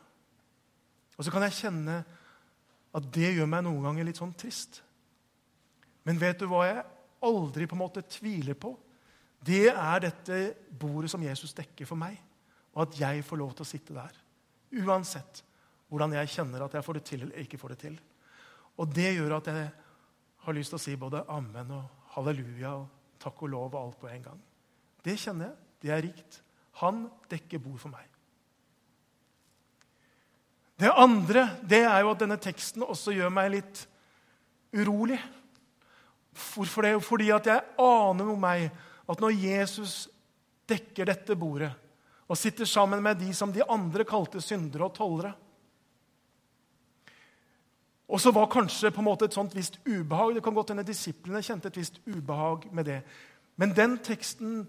Og 1.18 1.26
så 1.26 1.32
kan 1.32 1.44
jeg 1.44 1.58
kjenne 1.58 1.98
at 2.96 3.08
det 3.12 3.34
gjør 3.36 3.50
meg 3.50 3.66
noen 3.66 3.84
ganger 3.84 4.08
litt 4.08 4.20
sånn 4.20 4.32
trist. 4.34 4.80
Men 6.08 6.18
vet 6.20 6.40
du 6.40 6.48
hva 6.48 6.64
jeg 6.64 6.86
aldri 7.28 7.68
på 7.68 7.76
en 7.76 7.82
måte 7.82 8.06
tviler 8.08 8.56
på? 8.56 8.72
Det 9.40 9.68
er 9.68 10.02
dette 10.04 10.40
bordet 10.80 11.12
som 11.12 11.22
Jesus 11.24 11.52
dekker 11.56 11.88
for 11.88 12.00
meg, 12.00 12.16
og 12.72 12.86
at 12.86 12.98
jeg 13.00 13.24
får 13.26 13.40
lov 13.40 13.54
til 13.56 13.66
å 13.66 13.68
sitte 13.68 13.96
der. 13.96 14.16
Uansett 14.80 15.42
hvordan 15.90 16.14
jeg 16.14 16.32
kjenner 16.36 16.64
at 16.64 16.76
jeg 16.76 16.86
får 16.86 16.98
det 16.98 17.06
til 17.08 17.24
eller 17.26 17.44
ikke 17.44 17.58
får 17.60 17.74
det 17.74 17.80
til. 17.84 17.96
Og 18.80 18.92
det 18.94 19.10
gjør 19.16 19.36
at 19.40 19.50
jeg 19.50 19.70
har 20.44 20.56
lyst 20.56 20.72
til 20.72 20.78
å 20.78 20.82
si 20.82 20.94
både 20.96 21.24
amen 21.32 21.72
og 21.76 22.06
halleluja 22.14 22.76
og 22.78 23.18
takk 23.20 23.42
og 23.44 23.52
lov 23.52 23.74
og 23.74 23.80
alt 23.82 23.98
på 24.00 24.08
en 24.10 24.28
gang. 24.30 24.38
Det 25.04 25.16
kjenner 25.20 25.50
jeg. 25.50 25.66
Det 25.80 25.92
er 25.94 26.04
rikt. 26.04 26.40
Han 26.80 27.06
dekker 27.28 27.60
bord 27.62 27.80
for 27.82 27.92
meg. 27.92 28.09
Det 30.80 30.88
andre 30.96 31.44
det 31.68 31.82
er 31.84 32.00
jo 32.00 32.14
at 32.14 32.22
denne 32.22 32.38
teksten 32.40 32.86
også 32.86 33.12
gjør 33.12 33.32
meg 33.36 33.50
litt 33.52 33.82
urolig. 34.72 35.18
Hvorfor 36.54 36.86
det? 36.86 36.94
Fordi 37.04 37.28
at 37.34 37.50
jeg 37.50 37.66
aner 37.76 38.30
med 38.30 38.40
meg 38.40 38.66
at 39.10 39.20
når 39.20 39.36
Jesus 39.36 40.06
dekker 40.70 41.10
dette 41.10 41.36
bordet 41.36 41.72
og 42.30 42.38
sitter 42.38 42.64
sammen 42.64 43.02
med 43.02 43.18
de 43.18 43.32
som 43.34 43.52
de 43.52 43.64
andre 43.66 44.06
kalte 44.06 44.40
syndere 44.40 44.86
og 44.86 44.94
tollere, 44.94 45.32
og 48.10 48.20
så 48.20 48.32
var 48.34 48.50
kanskje 48.50 48.90
på 48.90 49.02
en 49.02 49.06
måte 49.06 49.28
et 49.28 49.34
sånt 49.34 49.52
visst 49.54 49.76
ubehag. 49.86 50.34
Det 50.34 50.42
kan 50.42 50.54
godt 50.54 50.72
hende 50.72 50.82
disiplene 50.86 51.42
kjente 51.46 51.70
et 51.70 51.76
visst 51.78 52.00
ubehag 52.06 52.66
med 52.74 52.88
det. 52.88 53.00
Men 53.56 53.74
den 53.76 53.98
teksten 53.98 54.66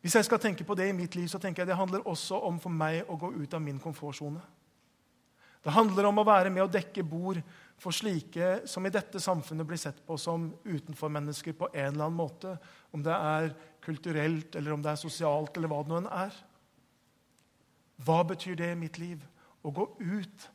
Hvis 0.00 0.14
jeg 0.14 0.24
skal 0.24 0.38
tenke 0.38 0.64
på 0.64 0.74
det 0.78 0.84
i 0.88 0.92
mitt 0.94 1.16
liv, 1.16 1.26
så 1.26 1.38
tenker 1.38 1.62
jeg 1.62 1.66
det 1.66 1.76
handler 1.76 2.04
også 2.06 2.36
om 2.46 2.60
for 2.62 2.70
meg 2.70 3.08
å 3.10 3.16
gå 3.18 3.32
ut 3.42 3.54
av 3.54 3.62
min 3.62 3.80
komfortsone. 3.82 4.38
Det 5.64 5.74
handler 5.74 6.08
om 6.08 6.20
å 6.20 6.26
være 6.26 6.50
med 6.52 6.64
å 6.64 6.70
dekke 6.70 7.04
bord 7.06 7.40
for 7.80 7.94
slike 7.94 8.62
som 8.68 8.86
i 8.86 8.92
dette 8.92 9.20
samfunnet 9.20 9.68
blir 9.68 9.80
sett 9.80 9.98
på 10.06 10.16
som 10.20 10.48
utenformennesker 10.64 11.56
på 11.58 11.68
en 11.72 11.92
eller 11.92 12.06
annen 12.06 12.18
måte. 12.18 12.56
Om 12.94 13.04
det 13.04 13.16
er 13.16 13.50
kulturelt, 13.84 14.56
eller 14.56 14.74
om 14.74 14.82
det 14.82 14.92
er 14.92 15.00
sosialt, 15.00 15.56
eller 15.56 15.70
hva 15.70 15.82
det 15.82 15.92
nå 15.92 16.00
enn 16.00 16.10
er. 16.10 16.38
Hva 18.06 18.20
betyr 18.28 18.56
det 18.58 18.72
i 18.72 18.78
mitt 18.78 19.00
liv? 19.00 19.22
Å 19.62 19.72
gå 19.74 19.86
ut 20.00 20.48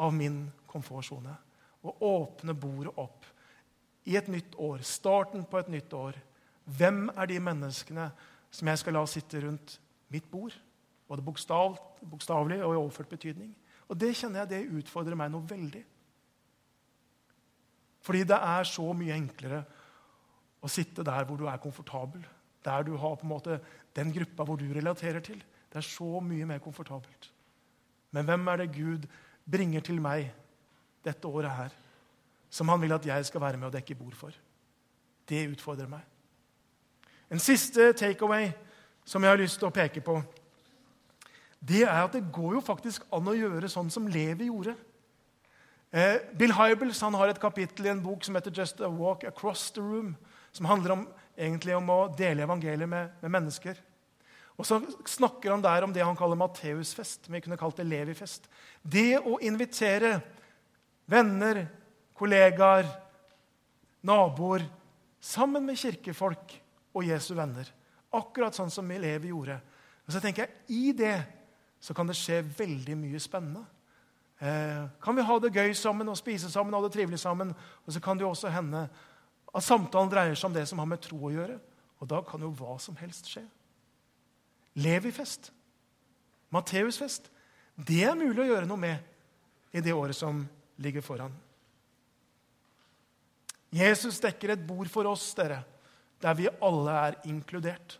av 0.00 0.14
min 0.14 0.46
komfortsone. 0.70 1.36
å 1.84 1.92
åpne 2.00 2.54
bordet 2.56 2.94
opp 2.96 3.26
i 4.08 4.14
et 4.16 4.28
nytt 4.32 4.54
år, 4.56 4.80
starten 4.80 5.42
på 5.44 5.58
et 5.58 5.68
nytt 5.68 5.92
år. 5.92 6.16
Hvem 6.64 7.10
er 7.12 7.28
de 7.28 7.40
menneskene 7.44 8.06
som 8.48 8.70
jeg 8.70 8.80
skal 8.80 8.96
la 8.96 9.02
sitte 9.04 9.42
rundt 9.44 9.74
mitt 10.08 10.30
bord? 10.30 10.54
Både 11.08 11.24
bokstav, 11.24 11.76
bokstavelig 12.00 12.62
og 12.64 12.72
i 12.72 12.80
overført 12.80 13.12
betydning. 13.12 13.52
Og 13.90 13.98
det 14.00 14.14
kjenner 14.16 14.42
jeg 14.42 14.52
det 14.52 14.78
utfordrer 14.80 15.18
meg 15.18 15.32
noe 15.32 15.46
veldig. 15.48 15.82
Fordi 18.04 18.22
det 18.28 18.36
er 18.36 18.68
så 18.68 18.86
mye 18.96 19.16
enklere 19.16 19.62
å 20.64 20.70
sitte 20.72 21.04
der 21.04 21.26
hvor 21.28 21.40
du 21.40 21.46
er 21.48 21.60
komfortabel. 21.60 22.24
Der 22.64 22.84
du 22.84 22.94
har 23.00 23.16
på 23.20 23.26
en 23.26 23.32
måte 23.32 23.58
den 23.96 24.12
gruppa 24.12 24.46
hvor 24.48 24.60
du 24.60 24.66
relaterer 24.72 25.24
til. 25.24 25.40
Det 25.68 25.80
er 25.80 25.86
så 25.86 26.20
mye 26.24 26.46
mer 26.48 26.60
komfortabelt. 26.64 27.30
Men 28.14 28.28
hvem 28.28 28.48
er 28.48 28.62
det 28.62 28.74
Gud 28.76 29.06
bringer 29.50 29.84
til 29.84 30.00
meg 30.00 30.30
dette 31.04 31.28
året 31.28 31.50
her, 31.52 31.72
som 32.48 32.68
han 32.70 32.80
vil 32.80 32.94
at 32.94 33.06
jeg 33.06 33.26
skal 33.26 33.42
være 33.42 33.58
med 33.58 33.68
og 33.68 33.74
dekke 33.74 33.96
bord 33.98 34.14
for? 34.16 34.36
Det 35.28 35.48
utfordrer 35.50 35.90
meg. 35.90 36.04
En 37.32 37.42
siste 37.42 37.92
takeaway 37.98 38.52
som 39.04 39.24
jeg 39.24 39.32
har 39.32 39.40
lyst 39.40 39.58
til 39.58 39.68
å 39.68 39.74
peke 39.74 40.00
på, 40.04 40.20
det 41.64 41.84
er 41.86 42.02
at 42.02 42.12
det 42.12 42.26
går 42.34 42.58
jo 42.58 42.64
faktisk 42.64 43.06
an 43.14 43.30
å 43.30 43.36
gjøre 43.36 43.70
sånn 43.72 43.90
som 43.92 44.08
Levi 44.10 44.50
gjorde. 44.50 44.74
Eh, 45.94 46.18
Bill 46.36 46.52
Hybels 46.52 47.00
han 47.04 47.14
har 47.16 47.30
et 47.30 47.40
kapittel 47.40 47.86
i 47.86 47.92
en 47.92 48.02
bok 48.02 48.24
som 48.24 48.34
heter 48.34 48.50
'Just 48.50 48.80
a 48.80 48.88
Walk 48.88 49.24
Across 49.24 49.70
the 49.70 49.80
Room', 49.80 50.16
som 50.52 50.66
handler 50.66 50.92
om, 50.92 51.08
egentlig 51.38 51.76
om 51.76 51.88
å 51.88 52.16
dele 52.16 52.42
evangeliet 52.42 52.88
med, 52.88 53.10
med 53.22 53.30
mennesker. 53.30 53.78
Og 54.58 54.66
så 54.66 54.78
snakker 55.06 55.50
han 55.50 55.62
der 55.62 55.84
om 55.84 55.92
det 55.92 56.04
han 56.04 56.16
kaller 56.16 56.36
Matteusfest. 56.36 57.30
Vi 57.30 57.40
kunne 57.40 57.56
kalt 57.56 57.76
det 57.76 57.86
Levi-fest. 57.86 58.46
Det 58.82 59.18
å 59.18 59.40
invitere 59.42 60.20
venner, 61.06 61.66
kollegaer, 62.14 62.86
naboer 64.02 64.62
sammen 65.20 65.66
med 65.66 65.78
kirkefolk 65.80 66.54
og 66.94 67.06
Jesu 67.06 67.34
venner. 67.34 67.66
Akkurat 68.14 68.54
sånn 68.54 68.70
som 68.70 68.88
Levi 68.88 69.32
gjorde. 69.32 69.58
Og 70.06 70.12
så 70.12 70.20
tenker 70.20 70.44
jeg, 70.44 70.52
I 70.68 70.92
det 70.92 71.16
så 71.84 71.92
kan 71.92 72.08
det 72.08 72.16
skje 72.16 72.40
veldig 72.56 72.96
mye 72.96 73.20
spennende. 73.20 73.60
Eh, 74.40 74.86
kan 75.04 75.16
vi 75.16 75.24
ha 75.28 75.36
det 75.38 75.52
gøy 75.52 75.74
sammen 75.76 76.08
og 76.08 76.16
spise 76.16 76.48
sammen 76.50 76.72
og 76.72 76.80
ha 76.80 76.88
det 76.88 76.94
trivelig 76.96 77.20
sammen? 77.20 77.52
Og 77.84 77.92
så 77.92 78.00
kan 78.00 78.16
det 78.16 78.24
jo 78.24 78.30
også 78.32 78.52
hende 78.52 78.86
at 79.54 79.66
samtalen 79.66 80.10
dreier 80.10 80.34
seg 80.34 80.48
om 80.48 80.56
det 80.56 80.64
som 80.70 80.80
har 80.80 80.88
med 80.88 81.02
tro 81.04 81.20
å 81.28 81.34
gjøre. 81.34 81.58
Og 82.00 82.08
da 82.08 82.22
kan 82.24 82.40
jo 82.40 82.50
hva 82.56 82.78
som 82.80 82.96
helst 82.96 83.28
skje. 83.28 83.44
Levi-fest, 84.80 85.52
Matteus-fest, 86.54 87.28
det 87.76 88.02
er 88.08 88.18
mulig 88.18 88.42
å 88.42 88.48
gjøre 88.48 88.68
noe 88.70 88.80
med 88.80 89.76
i 89.76 89.82
det 89.84 89.94
året 89.94 90.16
som 90.16 90.40
ligger 90.82 91.04
foran. 91.04 91.34
Jesus 93.74 94.20
dekker 94.22 94.54
et 94.54 94.66
bord 94.66 94.90
for 94.90 95.06
oss, 95.10 95.32
dere, 95.36 95.60
der 96.22 96.36
vi 96.38 96.50
alle 96.62 97.00
er 97.08 97.18
inkludert. 97.30 97.98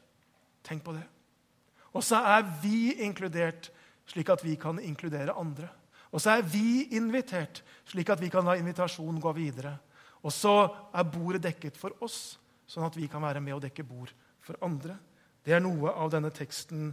Tenk 0.66 0.84
på 0.86 0.94
det. 0.96 1.04
Og 1.94 2.02
så 2.02 2.20
er 2.36 2.44
vi 2.62 2.92
inkludert 3.04 3.70
slik 4.10 4.28
at 4.32 4.44
vi 4.44 4.56
kan 4.60 4.80
inkludere 4.82 5.36
andre. 5.38 5.70
Og 6.12 6.20
så 6.22 6.36
er 6.36 6.44
vi 6.46 6.84
invitert, 6.94 7.62
slik 7.88 8.10
at 8.12 8.20
vi 8.22 8.30
kan 8.30 8.46
la 8.46 8.56
invitasjonen 8.58 9.20
gå 9.22 9.32
videre. 9.34 9.76
Og 10.22 10.32
så 10.32 10.52
er 10.94 11.08
bordet 11.08 11.42
dekket 11.46 11.78
for 11.78 11.96
oss, 12.04 12.36
sånn 12.66 12.86
at 12.86 12.96
vi 12.96 13.08
kan 13.10 13.22
være 13.24 13.42
med 13.44 13.56
og 13.56 13.64
dekke 13.64 13.86
bord 13.86 14.12
for 14.44 14.58
andre. 14.64 14.96
Det 15.44 15.56
er 15.56 15.64
noe 15.64 15.92
av 15.92 16.12
denne 16.12 16.30
teksten 16.34 16.92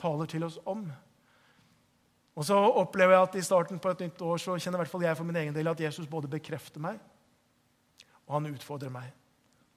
taler 0.00 0.28
til 0.30 0.46
oss 0.46 0.60
om. 0.70 0.84
Og 2.34 2.46
så 2.46 2.56
opplever 2.56 3.14
jeg 3.14 3.28
at 3.28 3.36
I 3.38 3.44
starten 3.46 3.82
på 3.82 3.90
et 3.92 4.06
nytt 4.06 4.22
år 4.24 4.40
så 4.42 4.56
kjenner 4.58 4.80
i 4.80 4.84
hvert 4.84 4.92
fall 4.92 5.04
jeg 5.06 5.18
for 5.18 5.28
min 5.28 5.38
egen 5.42 5.54
del 5.54 5.70
at 5.70 5.82
Jesus 5.82 6.08
både 6.10 6.30
bekrefter 6.30 6.82
meg 6.82 6.98
og 8.26 8.38
han 8.38 8.50
utfordrer 8.50 8.92
meg. 8.92 9.12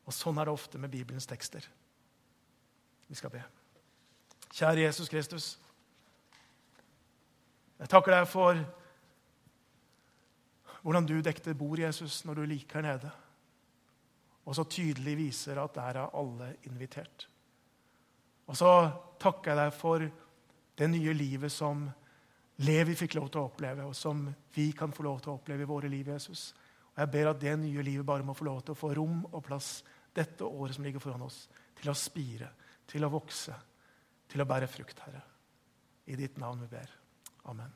Og 0.08 0.16
Sånn 0.16 0.40
er 0.40 0.48
det 0.48 0.56
ofte 0.56 0.80
med 0.80 0.92
Bibelens 0.94 1.28
tekster. 1.28 1.66
Vi 3.08 3.16
skal 3.16 3.34
be. 3.34 3.44
Kjære 4.54 4.86
Jesus 4.88 5.10
Kristus. 5.10 5.60
Jeg 7.80 7.90
takker 7.90 8.16
deg 8.16 8.28
for 8.30 8.58
hvordan 10.82 11.06
du 11.06 11.18
dekte 11.22 11.56
bord, 11.58 11.80
Jesus, 11.80 12.24
når 12.26 12.34
du 12.34 12.46
liker 12.48 12.82
nede. 12.82 13.12
Og 14.48 14.56
så 14.56 14.64
tydelig 14.64 15.18
viser 15.20 15.60
at 15.60 15.76
der 15.76 16.00
er 16.02 16.16
alle 16.16 16.54
invitert. 16.64 17.28
Og 18.48 18.56
så 18.58 18.72
takker 19.20 19.52
jeg 19.52 19.60
deg 19.60 19.74
for 19.76 20.08
det 20.78 20.90
nye 20.90 21.14
livet 21.14 21.52
som 21.52 21.84
Levi 22.64 22.96
fikk 22.98 23.18
lov 23.20 23.28
til 23.30 23.44
å 23.44 23.50
oppleve, 23.52 23.86
og 23.86 23.96
som 23.96 24.24
vi 24.56 24.72
kan 24.74 24.94
få 24.96 25.04
lov 25.06 25.20
til 25.22 25.34
å 25.34 25.38
oppleve 25.38 25.66
i 25.66 25.70
våre 25.70 25.92
liv, 25.92 26.08
Jesus. 26.08 26.54
Og 26.96 27.04
Jeg 27.04 27.12
ber 27.14 27.30
at 27.30 27.42
det 27.42 27.54
nye 27.60 27.84
livet 27.86 28.06
bare 28.06 28.26
må 28.26 28.34
få 28.34 28.48
lov 28.48 28.64
til 28.64 28.74
å 28.74 28.80
få 28.80 28.94
rom 28.98 29.20
og 29.28 29.44
plass 29.46 29.84
dette 30.16 30.48
året 30.48 30.74
som 30.74 30.88
ligger 30.88 31.04
foran 31.04 31.28
oss, 31.28 31.44
til 31.78 31.92
å 31.92 31.98
spire, 31.98 32.50
til 32.90 33.06
å 33.06 33.12
vokse, 33.14 33.54
til 34.38 34.46
å 34.46 34.50
bære 34.50 34.70
frukt, 34.70 35.02
Herre. 35.08 35.24
I 36.08 36.16
ditt 36.20 36.38
navn 36.38 36.62
vi 36.62 36.70
ber. 36.70 36.92
Amen. 37.50 37.74